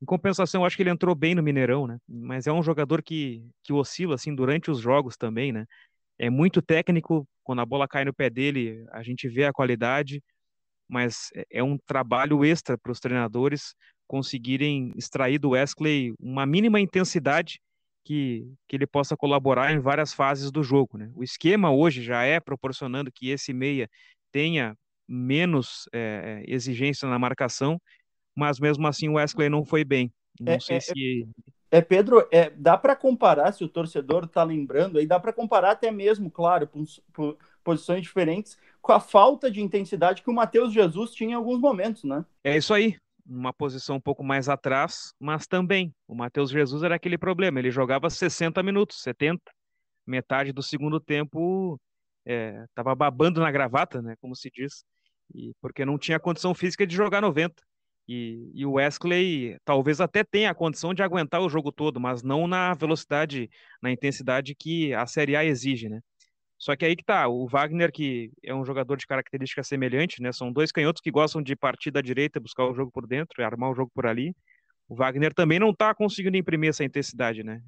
Em 0.00 0.06
compensação, 0.06 0.62
eu 0.62 0.66
acho 0.66 0.76
que 0.76 0.82
ele 0.82 0.90
entrou 0.90 1.14
bem 1.14 1.34
no 1.34 1.42
Mineirão, 1.42 1.86
né? 1.86 1.98
Mas 2.08 2.46
é 2.46 2.52
um 2.52 2.62
jogador 2.62 3.02
que, 3.02 3.44
que 3.62 3.72
oscila 3.72 4.14
assim 4.14 4.34
durante 4.34 4.70
os 4.70 4.80
jogos 4.80 5.16
também, 5.16 5.52
né? 5.52 5.66
É 6.18 6.30
muito 6.30 6.62
técnico, 6.62 7.26
quando 7.42 7.60
a 7.60 7.66
bola 7.66 7.88
cai 7.88 8.04
no 8.04 8.14
pé 8.14 8.30
dele, 8.30 8.84
a 8.92 9.02
gente 9.02 9.28
vê 9.28 9.44
a 9.44 9.52
qualidade, 9.52 10.22
mas 10.88 11.30
é, 11.34 11.44
é 11.58 11.62
um 11.62 11.78
trabalho 11.78 12.44
extra 12.44 12.78
para 12.78 12.92
os 12.92 13.00
treinadores 13.00 13.74
conseguirem 14.06 14.92
extrair 14.96 15.38
do 15.38 15.50
Wesley 15.50 16.14
uma 16.20 16.46
mínima 16.46 16.80
intensidade 16.80 17.60
que, 18.04 18.46
que 18.68 18.76
ele 18.76 18.86
possa 18.86 19.16
colaborar 19.16 19.72
em 19.72 19.80
várias 19.80 20.12
fases 20.12 20.50
do 20.50 20.62
jogo. 20.62 20.98
Né? 20.98 21.10
O 21.14 21.24
esquema 21.24 21.72
hoje 21.72 22.02
já 22.02 22.22
é 22.22 22.38
proporcionando 22.38 23.10
que 23.10 23.30
esse 23.30 23.52
meia 23.52 23.88
tenha 24.30 24.76
menos 25.08 25.88
é, 25.92 26.44
exigência 26.46 27.08
na 27.08 27.18
marcação, 27.18 27.80
mas 28.36 28.60
mesmo 28.60 28.86
assim 28.86 29.08
o 29.08 29.14
Wesley 29.14 29.48
não 29.48 29.64
foi 29.64 29.84
bem. 29.84 30.12
Não 30.38 30.52
é, 30.52 30.60
sei 30.60 30.76
é, 30.76 30.80
se. 30.80 31.28
É, 31.70 31.80
Pedro, 31.80 32.26
é, 32.30 32.50
dá 32.50 32.76
para 32.76 32.94
comparar, 32.94 33.52
se 33.52 33.64
o 33.64 33.68
torcedor 33.68 34.24
está 34.24 34.42
lembrando, 34.42 34.98
aí 34.98 35.06
dá 35.06 35.18
para 35.18 35.32
comparar 35.32 35.72
até 35.72 35.90
mesmo, 35.90 36.30
claro, 36.30 36.66
por, 36.66 36.84
por, 37.12 37.38
posições 37.62 38.02
diferentes, 38.02 38.58
com 38.82 38.92
a 38.92 39.00
falta 39.00 39.50
de 39.50 39.60
intensidade 39.60 40.22
que 40.22 40.30
o 40.30 40.34
Matheus 40.34 40.72
Jesus 40.72 41.12
tinha 41.12 41.30
em 41.30 41.34
alguns 41.34 41.60
momentos, 41.60 42.04
né? 42.04 42.24
É 42.44 42.56
isso 42.56 42.74
aí 42.74 42.96
uma 43.26 43.52
posição 43.52 43.96
um 43.96 44.00
pouco 44.00 44.22
mais 44.22 44.48
atrás, 44.48 45.14
mas 45.18 45.46
também 45.46 45.94
o 46.06 46.14
Matheus 46.14 46.50
Jesus 46.50 46.82
era 46.82 46.94
aquele 46.94 47.16
problema, 47.16 47.58
ele 47.58 47.70
jogava 47.70 48.10
60 48.10 48.62
minutos, 48.62 49.00
70, 49.00 49.40
metade 50.06 50.52
do 50.52 50.62
segundo 50.62 51.00
tempo 51.00 51.80
estava 52.26 52.92
é, 52.92 52.94
babando 52.94 53.40
na 53.40 53.50
gravata, 53.50 54.00
né, 54.02 54.14
como 54.20 54.34
se 54.34 54.50
diz, 54.50 54.84
e 55.34 55.52
porque 55.60 55.84
não 55.84 55.98
tinha 55.98 56.20
condição 56.20 56.54
física 56.54 56.86
de 56.86 56.94
jogar 56.94 57.20
90. 57.20 57.54
E, 58.06 58.50
e 58.54 58.66
o 58.66 58.72
Wesley 58.72 59.56
talvez 59.64 59.98
até 59.98 60.22
tenha 60.22 60.50
a 60.50 60.54
condição 60.54 60.92
de 60.92 61.02
aguentar 61.02 61.40
o 61.40 61.48
jogo 61.48 61.72
todo, 61.72 61.98
mas 61.98 62.22
não 62.22 62.46
na 62.46 62.74
velocidade, 62.74 63.48
na 63.80 63.90
intensidade 63.90 64.54
que 64.54 64.92
a 64.92 65.06
Série 65.06 65.34
A 65.34 65.44
exige, 65.44 65.88
né? 65.88 66.00
Só 66.58 66.74
que 66.76 66.84
aí 66.84 66.96
que 66.96 67.04
tá, 67.04 67.28
o 67.28 67.46
Wagner, 67.46 67.92
que 67.92 68.30
é 68.42 68.54
um 68.54 68.64
jogador 68.64 68.96
de 68.96 69.06
característica 69.06 69.62
semelhante, 69.62 70.22
né? 70.22 70.32
São 70.32 70.52
dois 70.52 70.72
canhotos 70.72 71.02
que 71.02 71.10
gostam 71.10 71.42
de 71.42 71.54
partir 71.54 71.90
da 71.90 72.00
direita, 72.00 72.40
buscar 72.40 72.64
o 72.64 72.74
jogo 72.74 72.90
por 72.90 73.06
dentro 73.06 73.44
armar 73.44 73.70
o 73.70 73.74
jogo 73.74 73.90
por 73.94 74.06
ali. 74.06 74.34
O 74.88 74.94
Wagner 74.94 75.34
também 75.34 75.58
não 75.58 75.74
tá 75.74 75.94
conseguindo 75.94 76.36
imprimir 76.36 76.70
essa 76.70 76.84
intensidade, 76.84 77.42
né? 77.42 77.60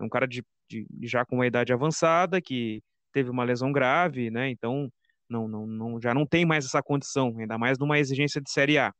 É 0.00 0.04
um 0.04 0.08
cara 0.08 0.26
de, 0.26 0.44
de 0.68 0.86
já 1.02 1.24
com 1.24 1.36
uma 1.36 1.46
idade 1.46 1.72
avançada, 1.72 2.40
que 2.40 2.82
teve 3.12 3.30
uma 3.30 3.44
lesão 3.44 3.72
grave, 3.72 4.30
né? 4.30 4.50
Então 4.50 4.90
não, 5.28 5.46
não, 5.46 5.66
não, 5.66 6.00
já 6.00 6.14
não 6.14 6.26
tem 6.26 6.44
mais 6.44 6.64
essa 6.64 6.82
condição, 6.82 7.34
ainda 7.38 7.58
mais 7.58 7.78
numa 7.78 7.98
exigência 7.98 8.40
de 8.40 8.50
Série 8.50 8.78
A. 8.78 8.92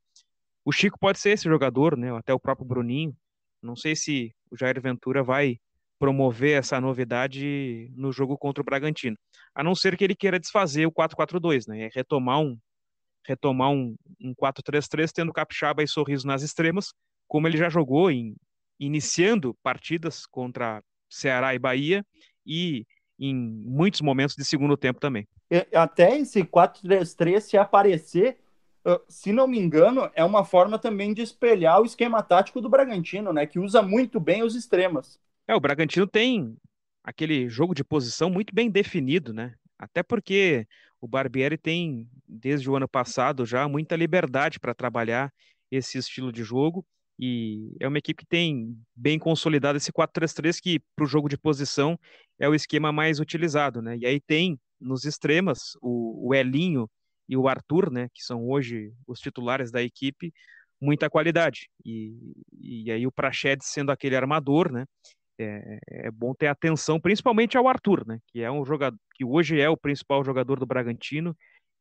O 0.63 0.71
Chico 0.71 0.99
pode 0.99 1.19
ser 1.19 1.31
esse 1.31 1.45
jogador, 1.45 1.97
né? 1.97 2.15
Até 2.15 2.33
o 2.33 2.39
próprio 2.39 2.67
Bruninho. 2.67 3.15
Não 3.61 3.75
sei 3.75 3.95
se 3.95 4.33
o 4.51 4.57
Jair 4.57 4.79
Ventura 4.81 5.23
vai 5.23 5.59
promover 5.99 6.57
essa 6.57 6.79
novidade 6.79 7.91
no 7.93 8.11
jogo 8.11 8.37
contra 8.37 8.61
o 8.61 8.65
Bragantino. 8.65 9.17
A 9.53 9.63
não 9.63 9.75
ser 9.75 9.97
que 9.97 10.03
ele 10.03 10.15
queira 10.15 10.39
desfazer 10.39 10.85
o 10.85 10.91
4-4-2, 10.91 11.67
né? 11.67 11.89
Retomar 11.93 12.39
um 12.39 12.57
retomar 13.27 13.69
um, 13.69 13.95
um 14.19 14.33
4-3-3 14.33 15.11
tendo 15.13 15.33
Capixaba 15.33 15.83
e 15.83 15.87
Sorriso 15.87 16.25
nas 16.25 16.41
extremas, 16.41 16.93
como 17.27 17.47
ele 17.47 17.57
já 17.57 17.69
jogou 17.69 18.09
em 18.09 18.35
iniciando 18.79 19.53
partidas 19.61 20.25
contra 20.25 20.81
Ceará 21.09 21.53
e 21.53 21.59
Bahia 21.59 22.03
e 22.45 22.85
em 23.19 23.35
muitos 23.35 24.01
momentos 24.01 24.35
de 24.35 24.45
segundo 24.45 24.77
tempo 24.77 24.99
também. 24.99 25.27
Até 25.75 26.17
esse 26.17 26.43
4-3-3 26.43 27.41
se 27.41 27.57
aparecer, 27.57 28.37
se 29.07 29.33
não 29.33 29.47
me 29.47 29.59
engano, 29.59 30.09
é 30.15 30.23
uma 30.23 30.45
forma 30.45 30.79
também 30.79 31.13
de 31.13 31.21
espelhar 31.21 31.81
o 31.81 31.85
esquema 31.85 32.23
tático 32.23 32.61
do 32.61 32.69
Bragantino, 32.69 33.33
né, 33.33 33.45
que 33.45 33.59
usa 33.59 33.81
muito 33.81 34.19
bem 34.19 34.41
os 34.41 34.55
extremos. 34.55 35.19
É, 35.49 35.55
o 35.55 35.59
Bragantino 35.59 36.05
tem 36.05 36.55
aquele 37.03 37.49
jogo 37.49 37.73
de 37.73 37.83
posição 37.83 38.29
muito 38.29 38.53
bem 38.53 38.69
definido, 38.69 39.33
né? 39.33 39.55
Até 39.79 40.03
porque 40.03 40.67
o 41.01 41.07
Barbieri 41.07 41.57
tem, 41.57 42.07
desde 42.27 42.69
o 42.69 42.75
ano 42.75 42.87
passado, 42.87 43.47
já 43.47 43.67
muita 43.67 43.95
liberdade 43.95 44.59
para 44.59 44.75
trabalhar 44.75 45.33
esse 45.71 45.97
estilo 45.97 46.31
de 46.31 46.43
jogo. 46.43 46.85
E 47.17 47.75
é 47.79 47.87
uma 47.87 47.97
equipe 47.97 48.23
que 48.23 48.29
tem 48.29 48.77
bem 48.95 49.17
consolidado 49.17 49.75
esse 49.75 49.91
4-3-3, 49.91 50.59
que 50.61 50.79
para 50.95 51.03
o 51.03 51.07
jogo 51.07 51.27
de 51.27 51.35
posição 51.35 51.99
é 52.37 52.47
o 52.47 52.53
esquema 52.53 52.91
mais 52.91 53.19
utilizado, 53.19 53.81
né? 53.81 53.97
E 53.97 54.05
aí 54.05 54.21
tem 54.21 54.59
nos 54.79 55.03
extremas 55.03 55.75
o, 55.81 56.27
o 56.29 56.35
Elinho 56.35 56.87
e 57.27 57.35
o 57.35 57.47
Arthur, 57.47 57.91
né? 57.91 58.07
Que 58.13 58.23
são 58.23 58.47
hoje 58.47 58.93
os 59.07 59.19
titulares 59.19 59.71
da 59.71 59.81
equipe, 59.81 60.31
muita 60.79 61.09
qualidade. 61.09 61.71
E, 61.83 62.13
e 62.61 62.91
aí 62.91 63.07
o 63.07 63.11
Praxedes 63.11 63.65
sendo 63.65 63.91
aquele 63.91 64.15
armador, 64.15 64.71
né? 64.71 64.85
É, 65.39 65.79
é, 65.87 66.11
bom 66.11 66.33
ter 66.33 66.47
atenção, 66.47 66.99
principalmente 66.99 67.57
ao 67.57 67.67
Arthur, 67.67 68.05
né? 68.05 68.19
Que 68.27 68.41
é 68.41 68.51
um 68.51 68.65
jogador 68.65 68.97
que 69.15 69.23
hoje 69.23 69.59
é 69.59 69.69
o 69.69 69.77
principal 69.77 70.23
jogador 70.23 70.59
do 70.59 70.65
Bragantino. 70.65 71.35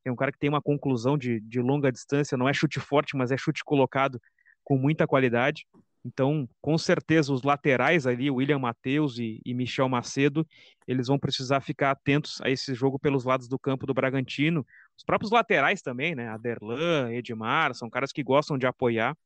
É 0.05 0.13
um 0.13 0.17
cara 0.17 0.33
que 0.33 0.39
tem 0.39 0.49
uma 0.49 0.63
conclusão 0.63 1.19
de, 1.19 1.41
de 1.41 1.61
longa 1.61 1.91
distância, 1.91 2.39
não 2.39 2.49
é 2.49 2.53
chute 2.53 2.81
forte, 2.81 3.17
mas 3.17 3.31
é 3.31 3.37
chute 3.37 3.65
colocado 3.65 4.21
com 4.65 4.77
muita 4.79 5.07
qualidade. 5.07 5.67
Então, 6.05 6.49
com 6.61 6.79
certeza, 6.79 7.33
os 7.33 7.43
laterais 7.43 8.07
ali, 8.07 8.31
William 8.31 8.59
Matheus 8.59 9.19
e, 9.19 9.41
e, 9.45 9.53
Michel 9.53 9.89
Macedo, 9.89 10.47
eles 10.87 11.09
vão 11.09 11.19
precisar 11.19 11.61
ficar 11.61 11.91
atentos 11.91 12.41
a 12.41 12.49
esse 12.49 12.75
jogo 12.75 12.99
pelos 12.99 13.25
lados 13.25 13.49
do 13.49 13.59
campo 13.59 13.85
do 13.87 13.93
Bragantino. 13.93 14.65
Os 14.97 15.05
próprios 15.05 15.31
laterais 15.31 15.83
também, 15.83 16.15
né? 16.15 16.29
Aderlan, 16.29 17.13
Edmar, 17.13 17.75
são 17.75 17.91
caras 17.91 18.13
que 18.13 18.23
gostam 18.23 18.57
de 18.57 18.67
apoiar. 18.67 19.17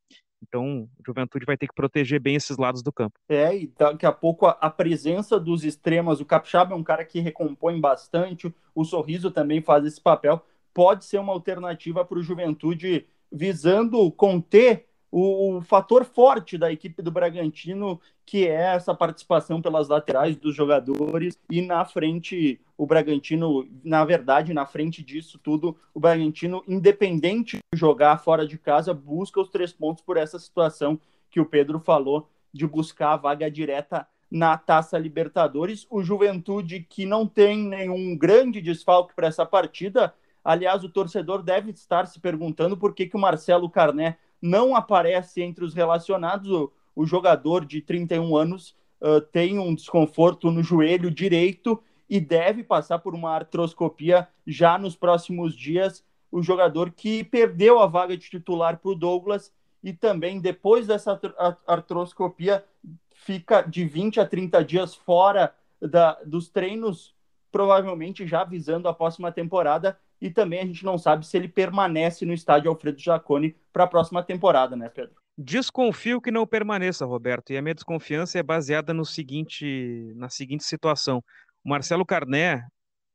Então, 0.42 0.88
o 0.98 1.02
Juventude 1.07 1.46
vai 1.46 1.57
ter 1.57 1.68
que 1.68 1.74
proteger 1.74 2.20
bem 2.20 2.35
esses 2.35 2.57
lados 2.57 2.83
do 2.83 2.92
campo. 2.92 3.18
É, 3.28 3.57
e 3.57 3.72
daqui 3.78 4.05
a 4.05 4.12
pouco 4.12 4.46
a, 4.46 4.50
a 4.52 4.68
presença 4.68 5.38
dos 5.38 5.64
extremas, 5.64 6.20
o 6.20 6.26
Capixaba 6.26 6.74
é 6.74 6.76
um 6.76 6.83
cara 6.83 7.05
que 7.05 7.20
recompõe 7.20 7.81
bastante, 7.81 8.52
o 8.74 8.85
Sorriso 8.85 9.31
também 9.31 9.62
faz 9.62 9.85
esse 9.85 10.00
papel, 10.00 10.44
pode 10.74 11.05
ser 11.05 11.18
uma 11.18 11.33
alternativa 11.33 12.05
para 12.05 12.18
o 12.18 12.22
Juventude 12.22 13.07
visando 13.31 14.11
conter 14.12 14.88
o, 15.12 15.61
fator 15.61 16.07
forte 16.07 16.57
da 16.57 16.72
equipe 16.72 17.03
do 17.03 17.11
Bragantino, 17.11 18.01
que 18.25 18.48
é 18.48 18.75
essa 18.75 18.94
participação 18.94 19.61
pelas 19.61 19.88
laterais 19.88 20.37
dos 20.37 20.57
jogadores, 20.57 21.38
e 21.51 21.61
na 21.61 21.85
frente, 21.85 22.59
o 22.79 22.87
Bragantino, 22.87 23.68
na 23.85 24.07
verdade, 24.07 24.55
na 24.55 24.64
frente 24.64 25.03
disso 25.03 25.38
tudo, 25.38 25.77
o 25.92 26.01
Bragantino, 26.01 26.64
independente 26.66 27.59
de 27.59 27.79
jogar 27.79 28.16
fora 28.25 28.46
de 28.46 28.57
casa, 28.57 28.94
busca 28.94 29.38
os 29.38 29.51
três 29.51 29.70
pontos 29.70 30.03
por 30.03 30.16
essa 30.16 30.38
situação 30.38 30.98
que 31.31 31.40
o 31.40 31.46
Pedro 31.46 31.79
falou, 31.79 32.31
de 32.51 32.66
buscar 32.66 33.12
a 33.12 33.16
vaga 33.16 33.51
direta 33.51 34.07
na 34.31 34.57
Taça 34.57 34.96
Libertadores. 34.98 35.87
O 35.90 36.03
Juventude, 36.03 36.87
que 36.88 37.05
não 37.05 37.27
tem 37.27 37.59
nenhum 37.59 38.16
grande 38.16 38.62
desfalque 38.62 39.14
para 39.14 39.27
essa 39.27 39.44
partida, 39.44 40.14
aliás, 40.42 40.83
o 40.85 40.88
torcedor 40.88 41.42
deve 41.42 41.70
estar 41.70 42.07
se 42.07 42.18
perguntando 42.18 42.79
por 42.79 42.94
que, 42.94 43.07
que 43.07 43.16
o 43.16 43.20
Marcelo 43.20 43.68
Carné 43.68 44.16
não 44.42 44.74
aparece 44.74 45.40
entre 45.40 45.64
os 45.64 45.72
relacionados. 45.72 46.50
O, 46.50 46.72
o 46.94 47.07
jogador 47.07 47.64
de 47.64 47.81
31 47.81 48.37
anos 48.37 48.76
uh, 49.00 49.20
tem 49.20 49.59
um 49.59 49.74
desconforto 49.74 50.50
no 50.50 50.62
joelho 50.62 51.11
direito 51.11 51.83
e 52.11 52.20
deve 52.20 52.62
passar 52.62 52.98
por 52.98 53.14
uma 53.14 53.31
artroscopia 53.31 54.28
já 54.46 54.76
nos 54.76 54.96
próximos 54.96 55.57
dias. 55.57 56.05
o 56.31 56.42
jogador 56.42 56.90
que 56.90 57.22
perdeu 57.22 57.78
a 57.78 57.87
vaga 57.87 58.16
de 58.16 58.28
titular 58.28 58.78
para 58.78 58.90
o 58.90 58.94
Douglas 58.94 59.52
e 59.83 59.92
também 59.92 60.40
depois 60.40 60.87
dessa 60.87 61.20
artroscopia 61.66 62.64
fica 63.11 63.62
de 63.62 63.85
20 63.85 64.20
a 64.20 64.26
30 64.26 64.64
dias 64.64 64.94
fora 64.94 65.55
da, 65.81 66.18
dos 66.24 66.48
treinos, 66.48 67.14
provavelmente 67.50 68.26
já 68.26 68.44
visando 68.44 68.88
a 68.88 68.94
próxima 68.94 69.33
temporada. 69.33 69.98
E 70.22 70.30
também 70.30 70.61
a 70.61 70.64
gente 70.64 70.85
não 70.85 70.96
sabe 70.96 71.26
se 71.26 71.37
ele 71.37 71.48
permanece 71.48 72.24
no 72.24 72.32
estádio 72.32 72.70
Alfredo 72.70 73.00
Jaconi 73.00 73.56
para 73.72 73.82
a 73.82 73.88
próxima 73.88 74.22
temporada, 74.22 74.76
né, 74.76 74.88
Pedro? 74.88 75.16
Desconfio 75.37 76.20
que 76.20 76.30
não 76.30 76.46
permaneça, 76.46 77.04
Roberto. 77.04 77.52
E 77.52 77.56
a 77.56 77.62
minha 77.62 77.74
desconfiança 77.74 78.38
é 78.38 78.42
baseada 78.42 78.94
no 78.94 79.04
seguinte, 79.04 80.12
na 80.14 80.28
seguinte 80.28 80.62
situação. 80.62 81.24
O 81.64 81.68
Marcelo 81.68 82.06
Carné, 82.06 82.64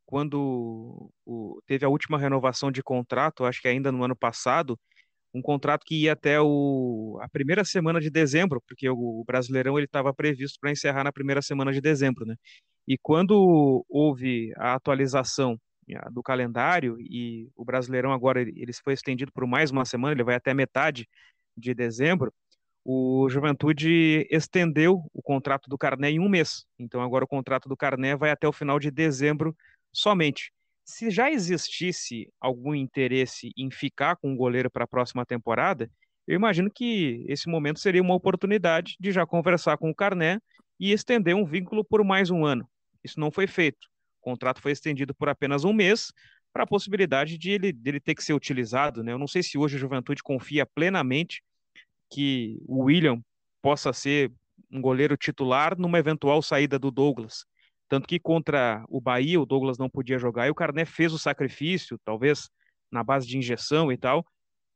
quando 0.06 1.10
o, 1.26 1.62
teve 1.66 1.86
a 1.86 1.90
última 1.90 2.20
renovação 2.20 2.70
de 2.70 2.84
contrato, 2.84 3.46
acho 3.46 3.62
que 3.62 3.70
ainda 3.70 3.90
no 3.90 4.04
ano 4.04 4.16
passado, 4.16 4.78
um 5.34 5.42
contrato 5.42 5.86
que 5.86 6.04
ia 6.04 6.12
até 6.12 6.42
o, 6.42 7.18
a 7.22 7.30
primeira 7.30 7.64
semana 7.64 8.02
de 8.02 8.10
dezembro, 8.10 8.62
porque 8.68 8.90
o, 8.90 9.22
o 9.22 9.24
Brasileirão 9.24 9.80
ele 9.80 9.86
estava 9.86 10.14
previsto 10.14 10.60
para 10.60 10.72
encerrar 10.72 11.06
na 11.06 11.14
primeira 11.14 11.42
semana 11.42 11.72
de 11.72 11.80
dezembro, 11.80 12.26
né? 12.26 12.36
E 12.86 12.98
quando 12.98 13.86
houve 13.88 14.52
a 14.58 14.74
atualização 14.74 15.58
do 16.12 16.22
calendário 16.22 16.98
e 17.00 17.50
o 17.56 17.64
Brasileirão 17.64 18.12
agora 18.12 18.42
ele 18.42 18.74
foi 18.84 18.94
estendido 18.94 19.32
por 19.32 19.48
mais 19.48 19.72
uma 19.72 19.86
semana, 19.86 20.14
ele 20.14 20.24
vai 20.24 20.36
até 20.36 20.54
metade 20.54 21.08
de 21.56 21.74
dezembro, 21.74 22.34
o 22.84 23.28
Juventude 23.30 24.28
estendeu 24.30 25.04
o 25.14 25.22
contrato 25.22 25.70
do 25.70 25.78
Carné 25.78 26.12
em 26.12 26.20
um 26.20 26.30
mês. 26.30 26.66
Então 26.80 27.02
agora 27.02 27.26
o 27.26 27.28
contrato 27.28 27.68
do 27.68 27.76
Carné 27.76 28.16
vai 28.16 28.32
até 28.32 28.48
o 28.48 28.54
final 28.54 28.80
de 28.80 28.92
dezembro 28.92 29.56
somente 29.92 30.52
se 30.88 31.12
já 31.12 31.30
existisse 31.30 32.32
algum 32.40 32.74
interesse 32.74 33.52
em 33.58 33.70
ficar 33.70 34.16
com 34.16 34.32
o 34.34 34.38
goleiro 34.38 34.72
para 34.72 34.86
a 34.86 34.88
próxima 34.88 35.26
temporada, 35.26 35.92
eu 36.26 36.34
imagino 36.34 36.72
que 36.72 37.26
esse 37.28 37.50
momento 37.50 37.80
seria 37.80 38.02
uma 38.02 38.16
oportunidade 38.16 38.96
de 38.98 39.12
já 39.12 39.26
conversar 39.26 39.78
com 39.78 39.90
o 39.90 39.96
Carné 39.96 40.40
e 40.80 40.94
estender 40.94 41.36
um 41.36 41.46
vínculo 41.46 41.84
por 41.84 42.06
mais 42.06 42.30
um 42.30 42.46
ano. 42.46 42.68
Isso 43.04 43.20
não 43.20 43.30
foi 43.30 43.48
feito. 43.48 43.86
Contrato 44.28 44.62
foi 44.62 44.74
estendido 44.74 45.16
por 45.16 45.30
apenas 45.30 45.64
um 45.64 45.72
mês 45.72 46.12
para 46.52 46.64
a 46.64 46.68
possibilidade 46.68 47.38
de 47.38 47.50
ele, 47.50 47.72
de 47.72 47.90
ele 47.90 48.00
ter 48.02 48.14
que 48.14 48.22
ser 48.22 48.34
utilizado. 48.34 49.02
Né? 49.02 49.14
Eu 49.14 49.18
não 49.18 49.26
sei 49.26 49.42
se 49.42 49.58
hoje 49.58 49.78
a 49.78 49.80
Juventude 49.80 50.22
confia 50.22 50.66
plenamente 50.66 51.42
que 52.12 52.60
o 52.68 52.84
William 52.84 53.22
possa 53.62 53.94
ser 53.94 54.30
um 54.70 54.82
goleiro 54.82 55.16
titular 55.16 55.80
numa 55.80 55.98
eventual 55.98 56.42
saída 56.42 56.78
do 56.78 56.92
Douglas. 56.92 57.46
Tanto 57.88 58.06
que 58.06 58.20
contra 58.20 58.84
o 58.90 59.00
Bahia, 59.00 59.40
o 59.40 59.46
Douglas 59.46 59.78
não 59.78 59.90
podia 59.90 60.20
jogar 60.20 60.46
e 60.46 60.50
o 60.50 60.56
Carné 60.56 60.84
fez 60.84 61.14
o 61.14 61.18
sacrifício, 61.18 61.98
talvez 62.04 62.50
na 62.92 63.06
base 63.06 63.26
de 63.26 63.38
injeção 63.38 63.94
e 63.94 63.98
tal, 63.98 64.26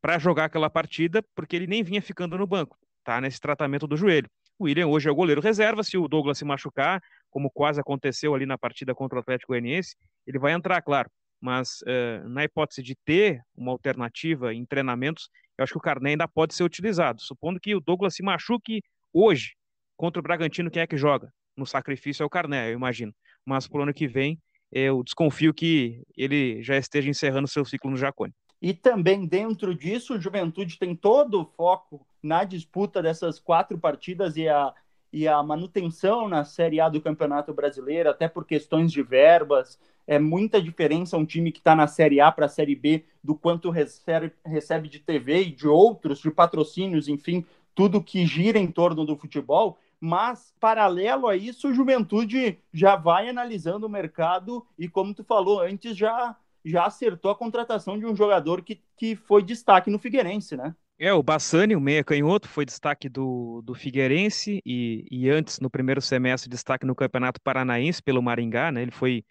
para 0.02 0.18
jogar 0.18 0.46
aquela 0.46 0.70
partida, 0.70 1.22
porque 1.36 1.58
ele 1.58 1.68
nem 1.68 1.84
vinha 1.84 2.02
ficando 2.02 2.38
no 2.38 2.48
banco, 2.48 2.78
tá? 3.04 3.20
Nesse 3.20 3.42
tratamento 3.42 3.86
do 3.86 3.98
joelho. 3.98 4.30
O 4.62 4.66
William 4.66 4.86
hoje 4.86 5.10
é 5.10 5.12
o 5.12 5.16
goleiro 5.16 5.42
reserva, 5.42 5.84
se 5.84 5.98
o 5.98 6.08
Douglas 6.08 6.38
se 6.38 6.46
machucar, 6.46 7.02
como 7.32 7.50
quase 7.50 7.82
aconteceu 7.82 8.36
ali 8.36 8.46
na 8.46 8.60
partida 8.60 8.94
contra 8.94 9.18
o 9.18 9.20
Atlético 9.20 9.54
Goianiense, 9.54 9.96
ele 10.28 10.38
vai 10.38 10.54
entrar, 10.54 10.80
claro. 10.84 11.10
Mas 11.42 11.82
uh, 11.82 12.30
na 12.30 12.44
hipótese 12.44 12.84
de 12.84 12.96
ter 13.04 13.42
uma 13.58 13.72
alternativa 13.72 14.54
em 14.54 14.64
treinamentos, 14.64 15.32
eu 15.58 15.64
acho 15.64 15.74
que 15.74 15.80
o 15.80 15.82
Carné 15.82 16.12
ainda 16.12 16.28
pode 16.28 16.54
ser 16.54 16.64
utilizado. 16.64 17.24
Supondo 17.24 17.60
que 17.60 17.74
o 17.74 17.82
Douglas 17.82 18.14
se 18.14 18.22
machuque 18.22 18.84
hoje 19.12 19.56
contra 19.98 20.20
o 20.20 20.24
Bragantino, 20.24 20.70
quem 20.70 20.84
é 20.84 20.86
que 20.86 20.96
joga? 20.96 21.34
no 21.58 21.66
sacrifício 21.66 22.24
é 22.24 22.26
o 22.26 22.30
Carné, 22.30 22.70
eu 22.70 22.74
imagino. 22.74 23.12
Mas 23.44 23.68
para 23.68 23.80
o 23.80 23.84
ano 23.84 23.94
que 23.94 24.08
vem, 24.08 24.40
eu 24.72 25.04
desconfio 25.04 25.54
que 25.54 26.04
ele 26.16 26.62
já 26.62 26.78
esteja 26.78 27.10
encerrando 27.10 27.48
seu 27.48 27.66
ciclo 27.66 27.90
no 27.90 27.98
Jacone. 27.98 28.34
E 28.62 28.74
também 28.74 29.26
dentro 29.26 29.74
disso, 29.74 30.14
o 30.14 30.22
Juventude 30.22 30.78
tem 30.78 30.96
todo 30.96 31.42
o 31.42 31.46
foco 31.46 32.06
na 32.22 32.44
disputa 32.44 33.02
dessas 33.02 33.40
quatro 33.40 33.78
partidas 33.78 34.38
e 34.38 34.48
a, 34.48 34.74
e 35.12 35.28
a 35.28 35.42
manutenção 35.42 36.28
na 36.28 36.44
Série 36.44 36.80
A 36.80 36.90
do 36.90 37.02
Campeonato 37.02 37.54
Brasileiro, 37.54 38.10
até 38.10 38.28
por 38.28 38.46
questões 38.46 38.92
de 38.92 39.02
verbas. 39.02 39.80
É 40.08 40.20
muita 40.20 40.62
diferença 40.62 41.18
um 41.18 41.26
time 41.26 41.52
que 41.52 41.60
está 41.60 41.76
na 41.76 41.88
Série 41.88 42.20
A 42.20 42.32
para 42.32 42.46
a 42.46 42.50
Série 42.50 42.76
B 42.76 43.06
do 43.24 43.36
quanto 43.36 43.70
recebe, 43.70 44.32
recebe 44.46 44.90
de 44.90 45.00
TV 45.00 45.44
e 45.44 45.52
de 45.52 45.68
outros, 45.68 46.20
de 46.20 46.32
patrocínios, 46.32 47.08
enfim, 47.08 47.46
tudo 47.74 48.04
que 48.04 48.26
gira 48.26 48.60
em 48.60 48.68
torno 48.68 49.06
do 49.06 49.16
futebol 49.16 49.78
mas 50.02 50.52
paralelo 50.60 51.28
a 51.28 51.36
isso, 51.36 51.70
o 51.70 51.74
Juventude 51.74 52.58
já 52.74 52.96
vai 52.96 53.30
analisando 53.30 53.86
o 53.86 53.90
mercado 53.90 54.66
e, 54.76 54.90
como 54.90 55.14
tu 55.14 55.24
falou 55.24 55.60
antes, 55.60 55.96
já, 55.96 56.36
já 56.66 56.86
acertou 56.86 57.30
a 57.30 57.36
contratação 57.36 58.00
de 58.00 58.08
um 58.08 58.16
jogador 58.16 58.64
que, 58.64 58.82
que 58.98 59.16
foi 59.16 59.44
destaque 59.44 59.92
no 59.92 60.00
Figueirense, 60.00 60.58
né? 60.58 60.76
É, 61.04 61.12
o 61.12 61.24
Bassani, 61.24 61.76
o 61.76 61.82
meia 61.82 62.04
canhoto, 62.04 62.48
foi 62.48 62.64
destaque 62.64 63.10
do, 63.10 63.64
do 63.64 63.74
Figueirense 63.74 64.62
e, 64.64 65.04
e 65.10 65.32
antes, 65.32 65.60
no 65.60 65.68
primeiro 65.68 66.00
semestre, 66.00 66.48
destaque 66.48 66.86
no 66.86 66.94
Campeonato 66.94 67.42
Paranaense 67.42 68.04
pelo 68.04 68.22
Maringá, 68.22 68.72
né? 68.72 68.84
Ele 68.84 68.92
foi 68.92 69.26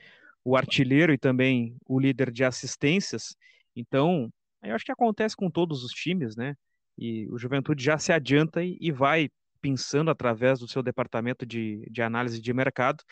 o 0.44 0.56
artilheiro 0.56 1.12
e 1.12 1.18
também 1.18 1.76
o 1.86 2.00
líder 2.00 2.32
de 2.32 2.42
assistências. 2.42 3.36
Então, 3.76 4.28
eu 4.64 4.74
acho 4.74 4.84
que 4.84 4.90
acontece 4.90 5.36
com 5.36 5.48
todos 5.48 5.84
os 5.84 5.92
times, 5.92 6.34
né? 6.34 6.56
E 6.98 7.28
o 7.30 7.38
Juventude 7.38 7.84
já 7.84 7.96
se 7.98 8.12
adianta 8.12 8.64
e, 8.64 8.76
e 8.80 8.90
vai 8.90 9.28
pensando 9.60 10.10
através 10.10 10.58
do 10.58 10.66
seu 10.66 10.82
departamento 10.82 11.46
de, 11.46 11.86
de 11.88 12.02
análise 12.02 12.40
de 12.40 12.52
mercado 12.52 13.04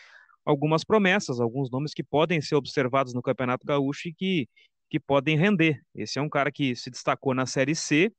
algumas 0.43 0.83
promessas, 0.83 1.39
alguns 1.39 1.71
nomes 1.71 1.93
que 1.93 2.03
podem 2.03 2.41
ser 2.41 2.55
observados 2.55 3.13
no 3.13 3.21
Campeonato 3.21 3.65
Gaúcho 3.65 4.09
e 4.09 4.13
que, 4.13 4.49
que 4.89 4.99
podem 4.99 5.37
render. 5.37 5.81
Esse 5.95 6.19
é 6.19 6.21
um 6.21 6.27
cara 6.27 6.51
que 6.51 6.75
se 6.75 6.89
destacou 6.89 7.33
na 7.33 7.45
Série 7.45 7.73
C, 7.73 8.11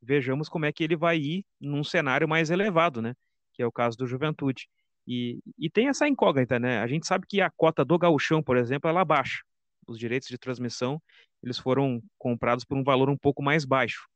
vejamos 0.00 0.48
como 0.48 0.64
é 0.64 0.72
que 0.72 0.84
ele 0.84 0.96
vai 0.96 1.18
ir 1.18 1.46
num 1.60 1.84
cenário 1.84 2.28
mais 2.28 2.50
elevado, 2.50 3.02
né? 3.02 3.14
Que 3.52 3.62
é 3.62 3.66
o 3.66 3.72
caso 3.72 3.96
do 3.96 4.06
Juventude. 4.06 4.68
E, 5.06 5.40
e 5.58 5.70
tem 5.70 5.88
essa 5.88 6.06
incógnita, 6.06 6.58
né? 6.58 6.80
A 6.80 6.86
gente 6.86 7.06
sabe 7.06 7.26
que 7.26 7.40
a 7.40 7.50
cota 7.50 7.84
do 7.84 7.98
gauchão, 7.98 8.42
por 8.42 8.56
exemplo, 8.56 8.88
ela 8.90 9.04
baixa. 9.04 9.42
Os 9.86 9.98
direitos 9.98 10.28
de 10.28 10.36
transmissão, 10.36 11.00
eles 11.42 11.58
foram 11.58 12.02
comprados 12.18 12.64
por 12.64 12.76
um 12.76 12.84
valor 12.84 13.08
um 13.08 13.16
pouco 13.16 13.42
mais 13.42 13.64
baixo. 13.64 14.06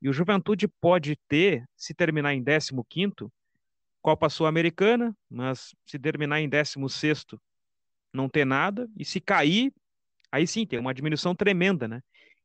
E 0.00 0.08
o 0.08 0.12
Juventude 0.12 0.68
pode 0.80 1.16
ter, 1.28 1.64
se 1.76 1.92
terminar 1.92 2.34
em 2.34 2.42
15º, 2.42 3.28
Copa 4.00 4.28
Sul-Americana, 4.28 5.14
mas 5.28 5.74
se 5.84 5.98
terminar 5.98 6.40
em 6.40 6.48
16º, 6.48 7.38
não 8.12 8.28
ter 8.28 8.44
nada. 8.44 8.88
E 8.96 9.04
se 9.04 9.20
cair, 9.20 9.72
aí 10.30 10.46
sim, 10.46 10.64
tem 10.64 10.78
uma 10.78 10.94
diminuição 10.94 11.34
tremenda, 11.34 11.88
né? 11.88 12.00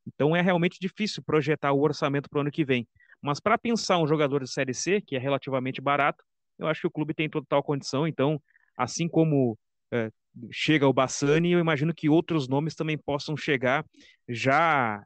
Então 0.07 0.35
é 0.35 0.41
realmente 0.41 0.79
difícil 0.79 1.23
projetar 1.23 1.71
o 1.71 1.81
orçamento 1.81 2.29
para 2.29 2.37
o 2.37 2.41
ano 2.41 2.51
que 2.51 2.65
vem. 2.65 2.87
Mas 3.21 3.39
para 3.39 3.57
pensar 3.57 3.99
um 3.99 4.07
jogador 4.07 4.43
de 4.43 4.49
Série 4.49 4.73
C, 4.73 5.01
que 5.01 5.15
é 5.15 5.19
relativamente 5.19 5.81
barato, 5.81 6.23
eu 6.59 6.67
acho 6.67 6.81
que 6.81 6.87
o 6.87 6.91
clube 6.91 7.13
tem 7.13 7.29
total 7.29 7.63
condição. 7.63 8.07
Então, 8.07 8.41
assim 8.77 9.07
como 9.07 9.57
é, 9.91 10.09
chega 10.51 10.87
o 10.87 10.93
Bassani, 10.93 11.51
eu 11.51 11.59
imagino 11.59 11.93
que 11.93 12.09
outros 12.09 12.47
nomes 12.47 12.75
também 12.75 12.97
possam 12.97 13.37
chegar 13.37 13.85
já 14.27 15.03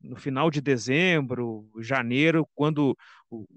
no 0.00 0.16
final 0.16 0.50
de 0.50 0.60
dezembro, 0.60 1.68
janeiro, 1.80 2.48
quando 2.54 2.96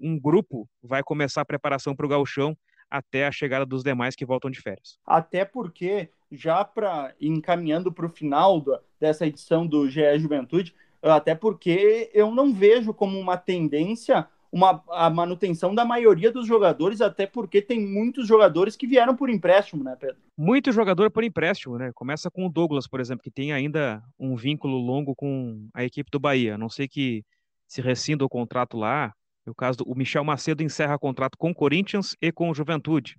um 0.00 0.18
grupo 0.18 0.68
vai 0.82 1.02
começar 1.02 1.40
a 1.40 1.46
preparação 1.46 1.94
para 1.94 2.04
o 2.06 2.08
gauchão 2.08 2.56
até 2.92 3.26
a 3.26 3.32
chegada 3.32 3.64
dos 3.64 3.82
demais 3.82 4.14
que 4.14 4.26
voltam 4.26 4.50
de 4.50 4.60
férias. 4.60 4.98
Até 5.06 5.44
porque, 5.44 6.10
já 6.30 6.62
para 6.62 7.14
encaminhando 7.18 7.90
para 7.90 8.04
o 8.04 8.10
final 8.10 8.60
do, 8.60 8.78
dessa 9.00 9.26
edição 9.26 9.66
do 9.66 9.88
GE 9.88 10.18
Juventude, 10.18 10.74
até 11.02 11.34
porque 11.34 12.10
eu 12.12 12.30
não 12.30 12.52
vejo 12.52 12.92
como 12.92 13.18
uma 13.18 13.36
tendência 13.36 14.28
uma, 14.52 14.84
a 14.90 15.08
manutenção 15.08 15.74
da 15.74 15.82
maioria 15.82 16.30
dos 16.30 16.46
jogadores, 16.46 17.00
até 17.00 17.26
porque 17.26 17.62
tem 17.62 17.80
muitos 17.80 18.28
jogadores 18.28 18.76
que 18.76 18.86
vieram 18.86 19.16
por 19.16 19.30
empréstimo, 19.30 19.82
né, 19.82 19.96
Pedro? 19.98 20.18
Muito 20.36 20.70
jogador 20.70 21.10
por 21.10 21.24
empréstimo, 21.24 21.78
né? 21.78 21.90
Começa 21.94 22.30
com 22.30 22.46
o 22.46 22.50
Douglas, 22.50 22.86
por 22.86 23.00
exemplo, 23.00 23.22
que 23.22 23.30
tem 23.30 23.50
ainda 23.50 24.02
um 24.18 24.36
vínculo 24.36 24.76
longo 24.76 25.14
com 25.14 25.66
a 25.72 25.82
equipe 25.82 26.10
do 26.10 26.20
Bahia. 26.20 26.56
A 26.56 26.58
não 26.58 26.68
sei 26.68 26.86
que 26.86 27.24
se 27.66 27.80
rescinda 27.80 28.26
o 28.26 28.28
contrato 28.28 28.76
lá. 28.76 29.14
No 29.44 29.54
caso 29.54 29.78
do 29.78 29.84
o 29.84 29.94
Michel 29.94 30.24
Macedo 30.24 30.62
encerra 30.62 30.98
contrato 30.98 31.36
com 31.36 31.50
o 31.50 31.54
Corinthians 31.54 32.16
e 32.20 32.30
com 32.30 32.50
o 32.50 32.54
Juventude. 32.54 33.16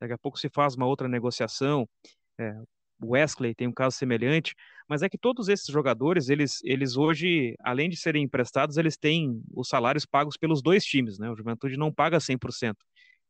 Daqui 0.00 0.12
a 0.12 0.18
pouco 0.18 0.38
se 0.38 0.48
faz 0.48 0.74
uma 0.74 0.86
outra 0.86 1.08
negociação. 1.08 1.88
É, 2.38 2.52
o 3.00 3.12
Wesley 3.12 3.54
tem 3.54 3.66
um 3.66 3.72
caso 3.72 3.96
semelhante, 3.96 4.54
mas 4.88 5.02
é 5.02 5.08
que 5.08 5.18
todos 5.18 5.48
esses 5.48 5.66
jogadores, 5.66 6.28
eles, 6.28 6.60
eles 6.62 6.96
hoje, 6.96 7.54
além 7.60 7.88
de 7.88 7.96
serem 7.96 8.22
emprestados, 8.24 8.76
eles 8.76 8.96
têm 8.96 9.42
os 9.54 9.68
salários 9.68 10.06
pagos 10.06 10.36
pelos 10.36 10.62
dois 10.62 10.84
times, 10.84 11.18
né? 11.18 11.30
O 11.30 11.36
Juventude 11.36 11.76
não 11.76 11.92
paga 11.92 12.18
100%. 12.18 12.74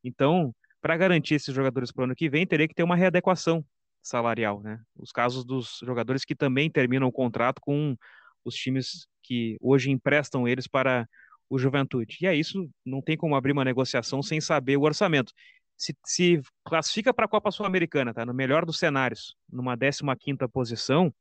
Então, 0.04 0.54
para 0.80 0.96
garantir 0.96 1.34
esses 1.34 1.54
jogadores 1.54 1.92
para 1.92 2.02
o 2.02 2.04
ano 2.04 2.14
que 2.14 2.28
vem, 2.28 2.46
teria 2.46 2.68
que 2.68 2.74
ter 2.74 2.82
uma 2.82 2.96
readequação 2.96 3.64
salarial, 4.02 4.60
né? 4.60 4.80
Os 4.96 5.12
casos 5.12 5.44
dos 5.44 5.78
jogadores 5.82 6.24
que 6.24 6.34
também 6.34 6.70
terminam 6.70 7.06
o 7.06 7.12
contrato 7.12 7.60
com 7.60 7.96
os 8.44 8.54
times 8.54 9.06
que 9.22 9.56
hoje 9.60 9.90
emprestam 9.90 10.46
eles 10.48 10.66
para 10.66 11.08
o 11.52 11.58
Juventude. 11.58 12.16
E 12.20 12.26
é 12.26 12.34
isso, 12.34 12.68
não 12.84 13.02
tem 13.02 13.16
como 13.16 13.36
abrir 13.36 13.52
uma 13.52 13.64
negociação 13.64 14.22
sem 14.22 14.40
saber 14.40 14.76
o 14.76 14.82
orçamento 14.82 15.32
se, 15.82 15.96
se 16.04 16.40
classifica 16.64 17.12
para 17.12 17.24
a 17.24 17.28
Copa 17.28 17.50
Sul-Americana, 17.50 18.14
tá? 18.14 18.24
No 18.24 18.32
melhor 18.32 18.64
dos 18.64 18.78
cenários, 18.78 19.34
numa 19.50 19.76
15ª 19.76 20.48
posição, 20.48 21.12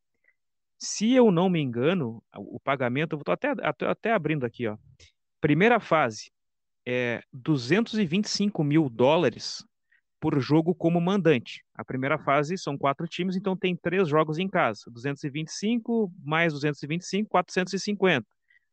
Se 0.77 1.11
eu 1.13 1.31
não 1.31 1.49
me 1.49 1.59
engano, 1.59 2.23
o 2.35 2.59
pagamento, 2.59 3.15
estou 3.15 3.33
até, 3.33 3.49
até, 3.61 3.87
até 3.87 4.11
abrindo 4.13 4.45
aqui, 4.45 4.67
ó. 4.67 4.77
Primeira 5.39 5.79
fase 5.79 6.31
é 6.85 7.21
225 7.33 8.63
mil 8.63 8.89
dólares 8.89 9.65
por 10.19 10.39
jogo 10.39 10.75
como 10.75 11.01
mandante. 11.01 11.63
A 11.73 11.83
primeira 11.83 12.17
fase 12.19 12.57
são 12.57 12.77
quatro 12.77 13.07
times, 13.07 13.35
então 13.35 13.57
tem 13.57 13.75
três 13.75 14.07
jogos 14.07 14.37
em 14.37 14.47
casa. 14.47 14.83
225 14.87 16.11
mais 16.23 16.53
225, 16.53 17.29
450. 17.29 18.27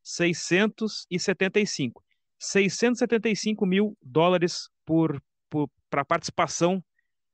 675. 0.08 2.02
675 2.38 3.66
mil 3.66 3.94
dólares 4.00 4.70
por, 4.86 5.22
para 5.90 6.04
participação 6.04 6.82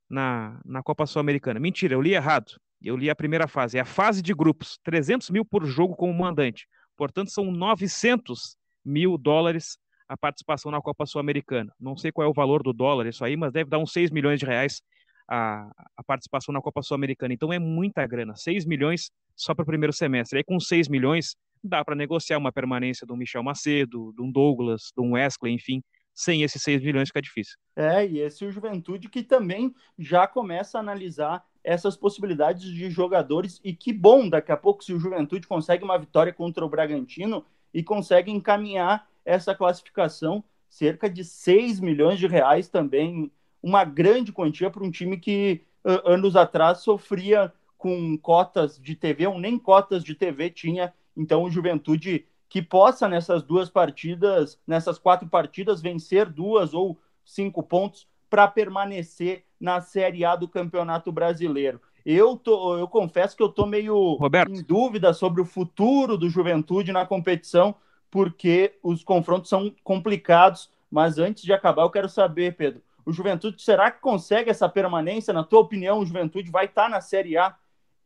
na, 0.09 0.59
na 0.65 0.83
Copa 0.83 1.05
Sul-Americana. 1.05 1.57
Mentira, 1.59 1.93
eu 1.93 2.01
li 2.01 2.13
errado. 2.13 2.59
Eu 2.81 2.97
li 2.97 3.09
a 3.09 3.15
primeira 3.15 3.47
fase. 3.47 3.77
É 3.77 3.81
a 3.81 3.85
fase 3.85 4.21
de 4.21 4.33
grupos. 4.33 4.77
300 4.83 5.29
mil 5.29 5.45
por 5.45 5.65
jogo 5.65 5.95
como 5.95 6.13
mandante. 6.13 6.67
Portanto, 6.97 7.31
são 7.31 7.49
900 7.49 8.57
mil 8.83 9.17
dólares 9.17 9.77
a 10.07 10.17
participação 10.17 10.69
na 10.69 10.81
Copa 10.81 11.05
Sul-Americana. 11.05 11.73
Não 11.79 11.95
sei 11.95 12.11
qual 12.11 12.27
é 12.27 12.29
o 12.29 12.33
valor 12.33 12.61
do 12.61 12.73
dólar, 12.73 13.07
isso 13.07 13.23
aí, 13.23 13.37
mas 13.37 13.53
deve 13.53 13.69
dar 13.69 13.79
uns 13.79 13.91
6 13.93 14.11
milhões 14.11 14.39
de 14.39 14.45
reais 14.45 14.81
a, 15.27 15.71
a 15.95 16.03
participação 16.03 16.53
na 16.53 16.61
Copa 16.61 16.83
Sul-Americana. 16.83 17.33
Então 17.33 17.51
é 17.51 17.57
muita 17.57 18.05
grana, 18.05 18.35
6 18.35 18.65
milhões 18.65 19.09
só 19.35 19.55
para 19.55 19.63
o 19.63 19.65
primeiro 19.65 19.93
semestre. 19.93 20.37
Aí 20.37 20.43
com 20.43 20.59
6 20.59 20.89
milhões 20.89 21.35
dá 21.67 21.83
para 21.83 21.95
negociar 21.95 22.37
uma 22.37 22.51
permanência 22.51 23.05
do 23.05 23.15
Michel 23.15 23.43
Macedo, 23.43 24.13
um 24.19 24.31
Douglas, 24.31 24.91
um 24.97 25.13
Wesley, 25.13 25.53
enfim. 25.53 25.81
Sem 26.13 26.43
esses 26.43 26.61
6 26.61 26.81
milhões 26.81 27.09
fica 27.09 27.21
difícil. 27.21 27.57
É, 27.75 28.07
e 28.07 28.19
esse 28.19 28.45
é 28.45 28.47
o 28.47 28.51
Juventude 28.51 29.09
que 29.09 29.21
também 29.21 29.75
já 29.99 30.25
começa 30.25 30.77
a 30.77 30.81
analisar 30.81 31.45
essas 31.61 31.97
possibilidades 31.97 32.63
de 32.63 32.89
jogadores. 32.89 33.59
E 33.63 33.73
que 33.73 33.91
bom, 33.91 34.29
daqui 34.29 34.51
a 34.51 34.57
pouco, 34.57 34.83
se 34.83 34.93
o 34.93 34.99
Juventude 34.99 35.45
consegue 35.45 35.83
uma 35.83 35.97
vitória 35.97 36.31
contra 36.31 36.63
o 36.63 36.69
Bragantino 36.69 37.45
e 37.73 37.83
consegue 37.83 38.31
encaminhar 38.31 39.09
essa 39.25 39.53
classificação, 39.53 40.41
cerca 40.69 41.09
de 41.09 41.25
6 41.25 41.81
milhões 41.81 42.17
de 42.17 42.27
reais 42.27 42.69
também, 42.69 43.29
uma 43.61 43.83
grande 43.83 44.31
quantia 44.31 44.69
para 44.69 44.83
um 44.83 44.91
time 44.91 45.17
que 45.17 45.63
anos 45.83 46.35
atrás 46.35 46.79
sofria 46.79 47.51
com 47.77 48.17
cotas 48.17 48.79
de 48.79 48.95
TV, 48.95 49.27
ou 49.27 49.39
nem 49.39 49.59
cotas 49.59 50.03
de 50.03 50.15
TV 50.15 50.49
tinha. 50.49 50.93
Então, 51.15 51.43
o 51.43 51.49
Juventude 51.49 52.25
que 52.47 52.61
possa 52.61 53.07
nessas 53.09 53.43
duas 53.43 53.69
partidas, 53.69 54.59
nessas 54.65 54.97
quatro 54.97 55.27
partidas, 55.27 55.81
vencer 55.81 56.29
duas 56.29 56.73
ou 56.73 56.99
cinco 57.23 57.61
pontos 57.63 58.07
para 58.29 58.47
permanecer 58.47 59.43
na 59.59 59.81
Série 59.81 60.23
A 60.23 60.35
do 60.35 60.47
Campeonato 60.47 61.11
Brasileiro. 61.11 61.81
Eu, 62.05 62.37
tô, 62.37 62.77
eu 62.77 62.87
confesso 62.87 63.35
que 63.35 63.41
eu 63.41 63.47
estou 63.47 63.65
meio 63.65 64.13
Roberto. 64.13 64.53
em 64.53 64.61
dúvida 64.61 65.11
sobre 65.11 65.41
o 65.41 65.45
futuro 65.45 66.17
do 66.17 66.29
Juventude 66.29 66.91
na 66.91 67.05
competição, 67.05 67.75
porque 68.11 68.77
os 68.83 69.03
confrontos 69.03 69.49
são 69.49 69.73
complicados. 69.83 70.71
Mas 70.89 71.17
antes 71.17 71.43
de 71.43 71.51
acabar, 71.51 71.81
eu 71.81 71.89
quero 71.89 72.07
saber, 72.07 72.55
Pedro, 72.55 72.81
o 73.05 73.11
Juventude 73.11 73.61
será 73.61 73.89
que 73.89 73.99
consegue 73.99 74.49
essa 74.49 74.69
permanência? 74.69 75.33
Na 75.33 75.43
tua 75.43 75.61
opinião, 75.61 75.99
o 75.99 76.05
Juventude 76.05 76.51
vai 76.51 76.65
estar 76.65 76.89
na 76.89 77.01
Série 77.01 77.37
A 77.37 77.55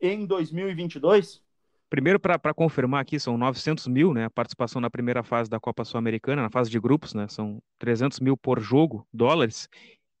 em 0.00 0.24
2022? 0.24 1.42
Primeiro, 1.90 2.20
para 2.20 2.54
confirmar 2.54 3.02
aqui, 3.02 3.18
são 3.18 3.36
900 3.36 3.88
mil, 3.88 4.14
né? 4.14 4.26
A 4.26 4.30
participação 4.30 4.80
na 4.80 4.88
primeira 4.88 5.24
fase 5.24 5.50
da 5.50 5.58
Copa 5.58 5.84
Sul-Americana, 5.84 6.40
na 6.40 6.50
fase 6.50 6.70
de 6.70 6.78
grupos, 6.78 7.14
né? 7.14 7.26
São 7.26 7.60
300 7.80 8.20
mil 8.20 8.36
por 8.36 8.60
jogo, 8.60 9.04
dólares. 9.12 9.68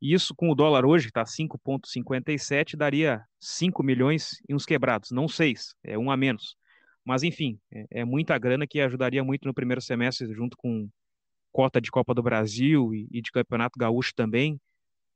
E 0.02 0.12
isso 0.12 0.34
com 0.34 0.50
o 0.50 0.54
dólar 0.54 0.84
hoje, 0.84 1.06
está 1.06 1.22
5,57, 1.24 2.76
daria 2.76 3.22
5 3.38 3.84
milhões 3.84 4.42
e 4.48 4.54
uns 4.54 4.66
quebrados, 4.66 5.12
não 5.12 5.28
6, 5.28 5.74
é 5.84 5.96
um 5.96 6.10
a 6.10 6.16
menos. 6.16 6.56
Mas, 7.04 7.22
enfim, 7.22 7.58
é, 7.72 8.00
é, 8.00 8.04
muita 8.04 8.36
grana 8.36 8.66
que 8.66 8.80
ajudaria 8.80 9.22
muito 9.22 9.46
no 9.46 9.54
primeiro 9.54 9.80
semestre, 9.80 10.32
junto 10.34 10.56
com 10.56 10.88
cota 11.52 11.80
de 11.80 11.90
Copa 11.90 12.12
do 12.14 12.22
Brasil 12.22 12.92
e, 12.92 13.06
e 13.12 13.22
de 13.22 13.30
Campeonato 13.30 13.78
Gaúcho 13.78 14.12
também. 14.16 14.60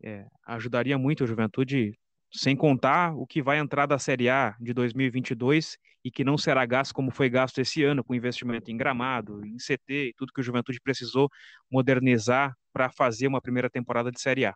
É, 0.03 0.27
ajudaria 0.47 0.97
muito 0.99 1.25
a 1.25 1.27
juventude, 1.27 1.99
sem 2.35 2.57
contar 2.57 3.15
o 3.17 3.27
que 3.27 3.41
vai 3.41 3.59
entrar 3.59 3.87
da 3.87 3.97
Série 3.97 4.29
A 4.29 4.57
de 4.61 4.75
2022 4.75 5.79
e 6.05 6.11
que 6.11 6.25
não 6.25 6.37
será 6.37 6.67
gasto 6.67 6.93
como 6.93 7.13
foi 7.13 7.31
gasto 7.31 7.61
esse 7.61 7.85
ano, 7.85 8.03
com 8.03 8.15
investimento 8.15 8.71
em 8.73 8.77
gramado, 8.77 9.47
em 9.47 9.57
CT 9.57 10.15
tudo 10.17 10.33
que 10.33 10.41
o 10.41 10.45
Juventude 10.45 10.81
precisou 10.81 11.31
modernizar 11.71 12.53
para 12.73 12.91
fazer 12.91 13.29
uma 13.29 13.41
primeira 13.41 13.71
temporada 13.71 14.11
de 14.11 14.21
Série 14.21 14.47
A. 14.47 14.55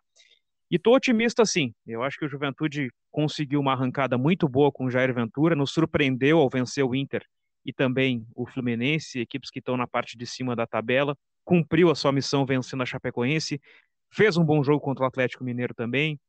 E 0.69 0.77
tô 0.77 0.93
otimista 0.93 1.45
sim. 1.45 1.73
Eu 1.87 2.03
acho 2.03 2.17
que 2.19 2.25
o 2.25 2.29
Juventude 2.29 2.89
conseguiu 3.09 3.61
uma 3.61 3.71
arrancada 3.71 4.17
muito 4.17 4.47
boa 4.47 4.71
com 4.71 4.85
o 4.85 4.91
Jair 4.91 5.13
Ventura, 5.13 5.55
nos 5.55 5.71
surpreendeu 5.71 6.37
ao 6.37 6.49
vencer 6.49 6.83
o 6.83 6.93
Inter 6.93 7.23
e 7.65 7.71
também 7.71 8.25
o 8.35 8.45
Fluminense, 8.45 9.19
equipes 9.19 9.49
que 9.49 9.59
estão 9.59 9.77
na 9.77 9.87
parte 9.87 10.17
de 10.17 10.27
cima 10.27 10.55
da 10.55 10.67
tabela, 10.67 11.15
cumpriu 11.45 11.89
a 11.89 11.95
sua 11.95 12.11
missão 12.11 12.45
vencendo 12.45 12.83
a 12.83 12.85
Chapecoense, 12.85 13.59
fez 14.11 14.37
um 14.37 14.43
bom 14.43 14.61
jogo 14.61 14.81
contra 14.81 15.05
o 15.05 15.07
Atlético 15.07 15.43
Mineiro 15.43 15.73
também. 15.73 16.19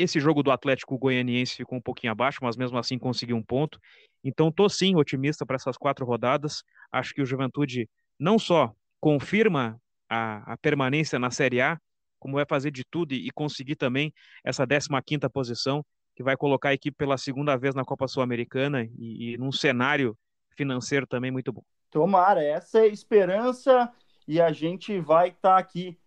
Esse 0.00 0.18
jogo 0.18 0.42
do 0.42 0.50
Atlético 0.50 0.98
Goianiense 0.98 1.56
ficou 1.56 1.76
um 1.76 1.82
pouquinho 1.82 2.10
abaixo, 2.10 2.38
mas 2.40 2.56
mesmo 2.56 2.78
assim 2.78 2.98
conseguiu 2.98 3.36
um 3.36 3.42
ponto. 3.42 3.78
Então 4.24 4.50
tô 4.50 4.66
sim 4.66 4.96
otimista 4.96 5.44
para 5.44 5.56
essas 5.56 5.76
quatro 5.76 6.06
rodadas. 6.06 6.62
Acho 6.90 7.12
que 7.12 7.20
o 7.20 7.26
Juventude 7.26 7.86
não 8.18 8.38
só 8.38 8.72
confirma 8.98 9.78
a, 10.08 10.54
a 10.54 10.56
permanência 10.56 11.18
na 11.18 11.30
Série 11.30 11.60
A, 11.60 11.78
como 12.18 12.36
vai 12.36 12.46
fazer 12.48 12.70
de 12.70 12.82
tudo 12.82 13.12
e, 13.12 13.30
conseguir 13.30 13.76
também 13.76 14.10
essa 14.42 14.66
15ª 14.66 15.28
posição, 15.30 15.84
que 16.16 16.22
vai 16.22 16.34
colocar 16.34 16.70
a 16.70 16.74
equipe 16.74 16.96
pela 16.96 17.18
segunda 17.18 17.56
vez 17.56 17.74
na 17.74 17.84
Copa 17.84 18.08
Sul-Americana 18.08 18.88
e, 18.98 19.34
e 19.34 19.38
num 19.38 19.52
cenário 19.52 20.16
financeiro 20.56 21.06
também 21.06 21.30
muito 21.30 21.52
bom. 21.52 21.62
Tomara, 21.90 22.42
essa 22.42 22.80
é 22.80 22.86
esperança 22.86 23.92
e 24.26 24.40
a 24.40 24.50
gente 24.50 24.98
vai 24.98 25.28
estar 25.28 25.54
tá 25.54 25.58
aqui 25.58 25.98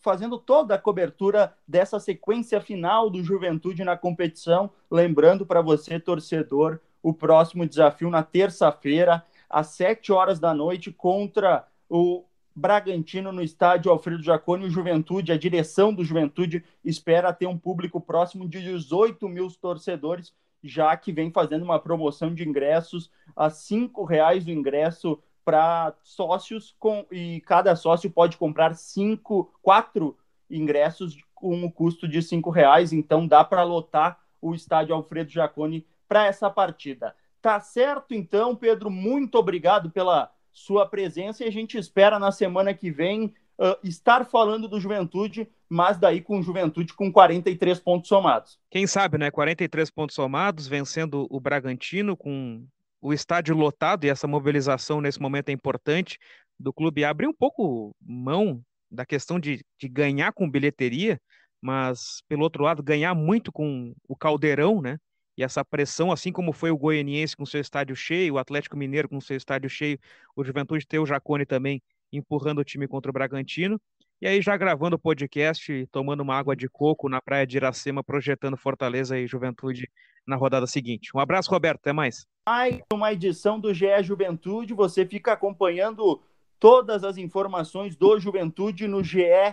fazendo 0.00 0.38
toda 0.38 0.74
a 0.74 0.78
cobertura 0.78 1.54
dessa 1.66 1.98
sequência 1.98 2.60
final 2.60 3.10
do 3.10 3.22
Juventude 3.22 3.84
na 3.84 3.96
competição. 3.96 4.70
Lembrando 4.90 5.44
para 5.46 5.60
você, 5.60 5.98
torcedor, 5.98 6.80
o 7.02 7.12
próximo 7.12 7.66
desafio 7.66 8.10
na 8.10 8.22
terça-feira, 8.22 9.24
às 9.48 9.68
7 9.68 10.12
horas 10.12 10.38
da 10.38 10.52
noite, 10.52 10.92
contra 10.92 11.66
o 11.88 12.24
Bragantino 12.54 13.30
no 13.30 13.42
estádio 13.42 13.90
Alfredo 13.90 14.22
Jaconi, 14.22 14.66
o 14.66 14.70
Juventude, 14.70 15.30
a 15.30 15.38
direção 15.38 15.94
do 15.94 16.04
Juventude 16.04 16.64
espera 16.84 17.32
ter 17.32 17.46
um 17.46 17.56
público 17.56 18.00
próximo 18.00 18.48
de 18.48 18.60
18 18.60 19.28
mil 19.28 19.48
torcedores, 19.60 20.34
já 20.62 20.96
que 20.96 21.12
vem 21.12 21.30
fazendo 21.30 21.62
uma 21.62 21.78
promoção 21.78 22.34
de 22.34 22.46
ingressos 22.46 23.12
a 23.36 23.48
cinco 23.48 24.04
reais 24.04 24.44
o 24.44 24.50
ingresso 24.50 25.22
para 25.48 25.94
sócios 26.02 26.76
com 26.78 27.06
e 27.10 27.40
cada 27.40 27.74
sócio 27.74 28.10
pode 28.10 28.36
comprar 28.36 28.74
cinco, 28.74 29.50
quatro 29.62 30.14
ingressos 30.50 31.16
com 31.34 31.64
o 31.64 31.72
custo 31.72 32.06
de 32.06 32.20
cinco 32.20 32.50
reais, 32.50 32.92
então 32.92 33.26
dá 33.26 33.42
para 33.42 33.62
lotar 33.62 34.20
o 34.42 34.54
estádio 34.54 34.94
Alfredo 34.94 35.30
Jaconi 35.30 35.86
para 36.06 36.26
essa 36.26 36.50
partida. 36.50 37.16
Tá 37.40 37.58
certo, 37.60 38.12
então, 38.12 38.54
Pedro, 38.54 38.90
muito 38.90 39.36
obrigado 39.36 39.90
pela 39.90 40.30
sua 40.52 40.84
presença 40.84 41.42
e 41.42 41.48
a 41.48 41.52
gente 41.52 41.78
espera 41.78 42.18
na 42.18 42.30
semana 42.30 42.74
que 42.74 42.90
vem 42.90 43.32
uh, 43.58 43.78
estar 43.82 44.26
falando 44.26 44.68
do 44.68 44.78
Juventude, 44.78 45.48
mas 45.66 45.96
daí 45.96 46.20
com 46.20 46.42
Juventude 46.42 46.92
com 46.92 47.10
43 47.10 47.80
pontos 47.80 48.08
somados. 48.08 48.58
Quem 48.70 48.86
sabe, 48.86 49.16
né? 49.16 49.30
43 49.30 49.90
pontos 49.90 50.14
somados, 50.14 50.68
vencendo 50.68 51.26
o 51.30 51.40
Bragantino 51.40 52.14
com 52.14 52.66
o 53.00 53.12
estádio 53.12 53.54
lotado 53.56 54.04
e 54.04 54.08
essa 54.08 54.26
mobilização 54.26 55.00
nesse 55.00 55.20
momento 55.20 55.48
é 55.50 55.52
importante 55.52 56.18
do 56.58 56.72
clube 56.72 57.04
abrir 57.04 57.26
um 57.28 57.34
pouco 57.34 57.94
mão 58.00 58.62
da 58.90 59.06
questão 59.06 59.38
de, 59.38 59.64
de 59.78 59.88
ganhar 59.88 60.32
com 60.32 60.50
bilheteria, 60.50 61.20
mas 61.60 62.22
pelo 62.28 62.42
outro 62.42 62.64
lado 62.64 62.82
ganhar 62.82 63.14
muito 63.14 63.52
com 63.52 63.94
o 64.08 64.16
caldeirão, 64.16 64.80
né? 64.80 64.98
e 65.38 65.42
essa 65.44 65.64
pressão, 65.64 66.10
assim 66.10 66.32
como 66.32 66.52
foi 66.52 66.72
o 66.72 66.76
Goianiense 66.76 67.36
com 67.36 67.46
seu 67.46 67.60
estádio 67.60 67.94
cheio, 67.94 68.34
o 68.34 68.38
Atlético 68.38 68.76
Mineiro 68.76 69.08
com 69.08 69.20
seu 69.20 69.36
estádio 69.36 69.70
cheio, 69.70 69.96
o 70.34 70.42
Juventude 70.42 70.84
tem 70.84 70.98
o 70.98 71.06
Jacone 71.06 71.46
também 71.46 71.80
empurrando 72.12 72.58
o 72.58 72.64
time 72.64 72.88
contra 72.88 73.08
o 73.08 73.12
Bragantino. 73.12 73.80
E 74.20 74.26
aí, 74.26 74.42
já 74.42 74.56
gravando 74.56 74.96
o 74.96 74.98
podcast, 74.98 75.86
tomando 75.92 76.24
uma 76.24 76.36
água 76.36 76.56
de 76.56 76.68
coco 76.68 77.08
na 77.08 77.22
praia 77.22 77.46
de 77.46 77.56
Iracema, 77.56 78.02
projetando 78.02 78.56
Fortaleza 78.56 79.16
e 79.16 79.28
Juventude 79.28 79.88
na 80.26 80.34
rodada 80.34 80.66
seguinte. 80.66 81.10
Um 81.14 81.20
abraço, 81.20 81.48
Roberto. 81.48 81.78
Até 81.78 81.92
mais. 81.92 82.26
Mais 82.46 82.80
uma 82.92 83.12
edição 83.12 83.60
do 83.60 83.72
GE 83.72 84.02
Juventude. 84.02 84.74
Você 84.74 85.06
fica 85.06 85.32
acompanhando 85.32 86.20
todas 86.58 87.04
as 87.04 87.16
informações 87.16 87.94
do 87.94 88.18
Juventude 88.18 88.88
no 88.88 89.04
ge.globo.com 89.04 89.48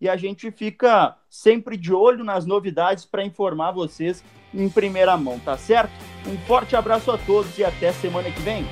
e 0.00 0.08
a 0.08 0.16
gente 0.16 0.50
fica 0.52 1.16
sempre 1.28 1.76
de 1.76 1.92
olho 1.92 2.22
nas 2.24 2.46
novidades 2.46 3.04
para 3.04 3.24
informar 3.24 3.72
vocês 3.72 4.24
em 4.54 4.68
primeira 4.68 5.16
mão, 5.16 5.40
tá 5.40 5.58
certo? 5.58 5.92
Um 6.26 6.38
forte 6.46 6.76
abraço 6.76 7.10
a 7.10 7.18
todos 7.18 7.58
e 7.58 7.64
até 7.64 7.92
semana 7.92 8.30
que 8.30 8.40
vem. 8.40 8.64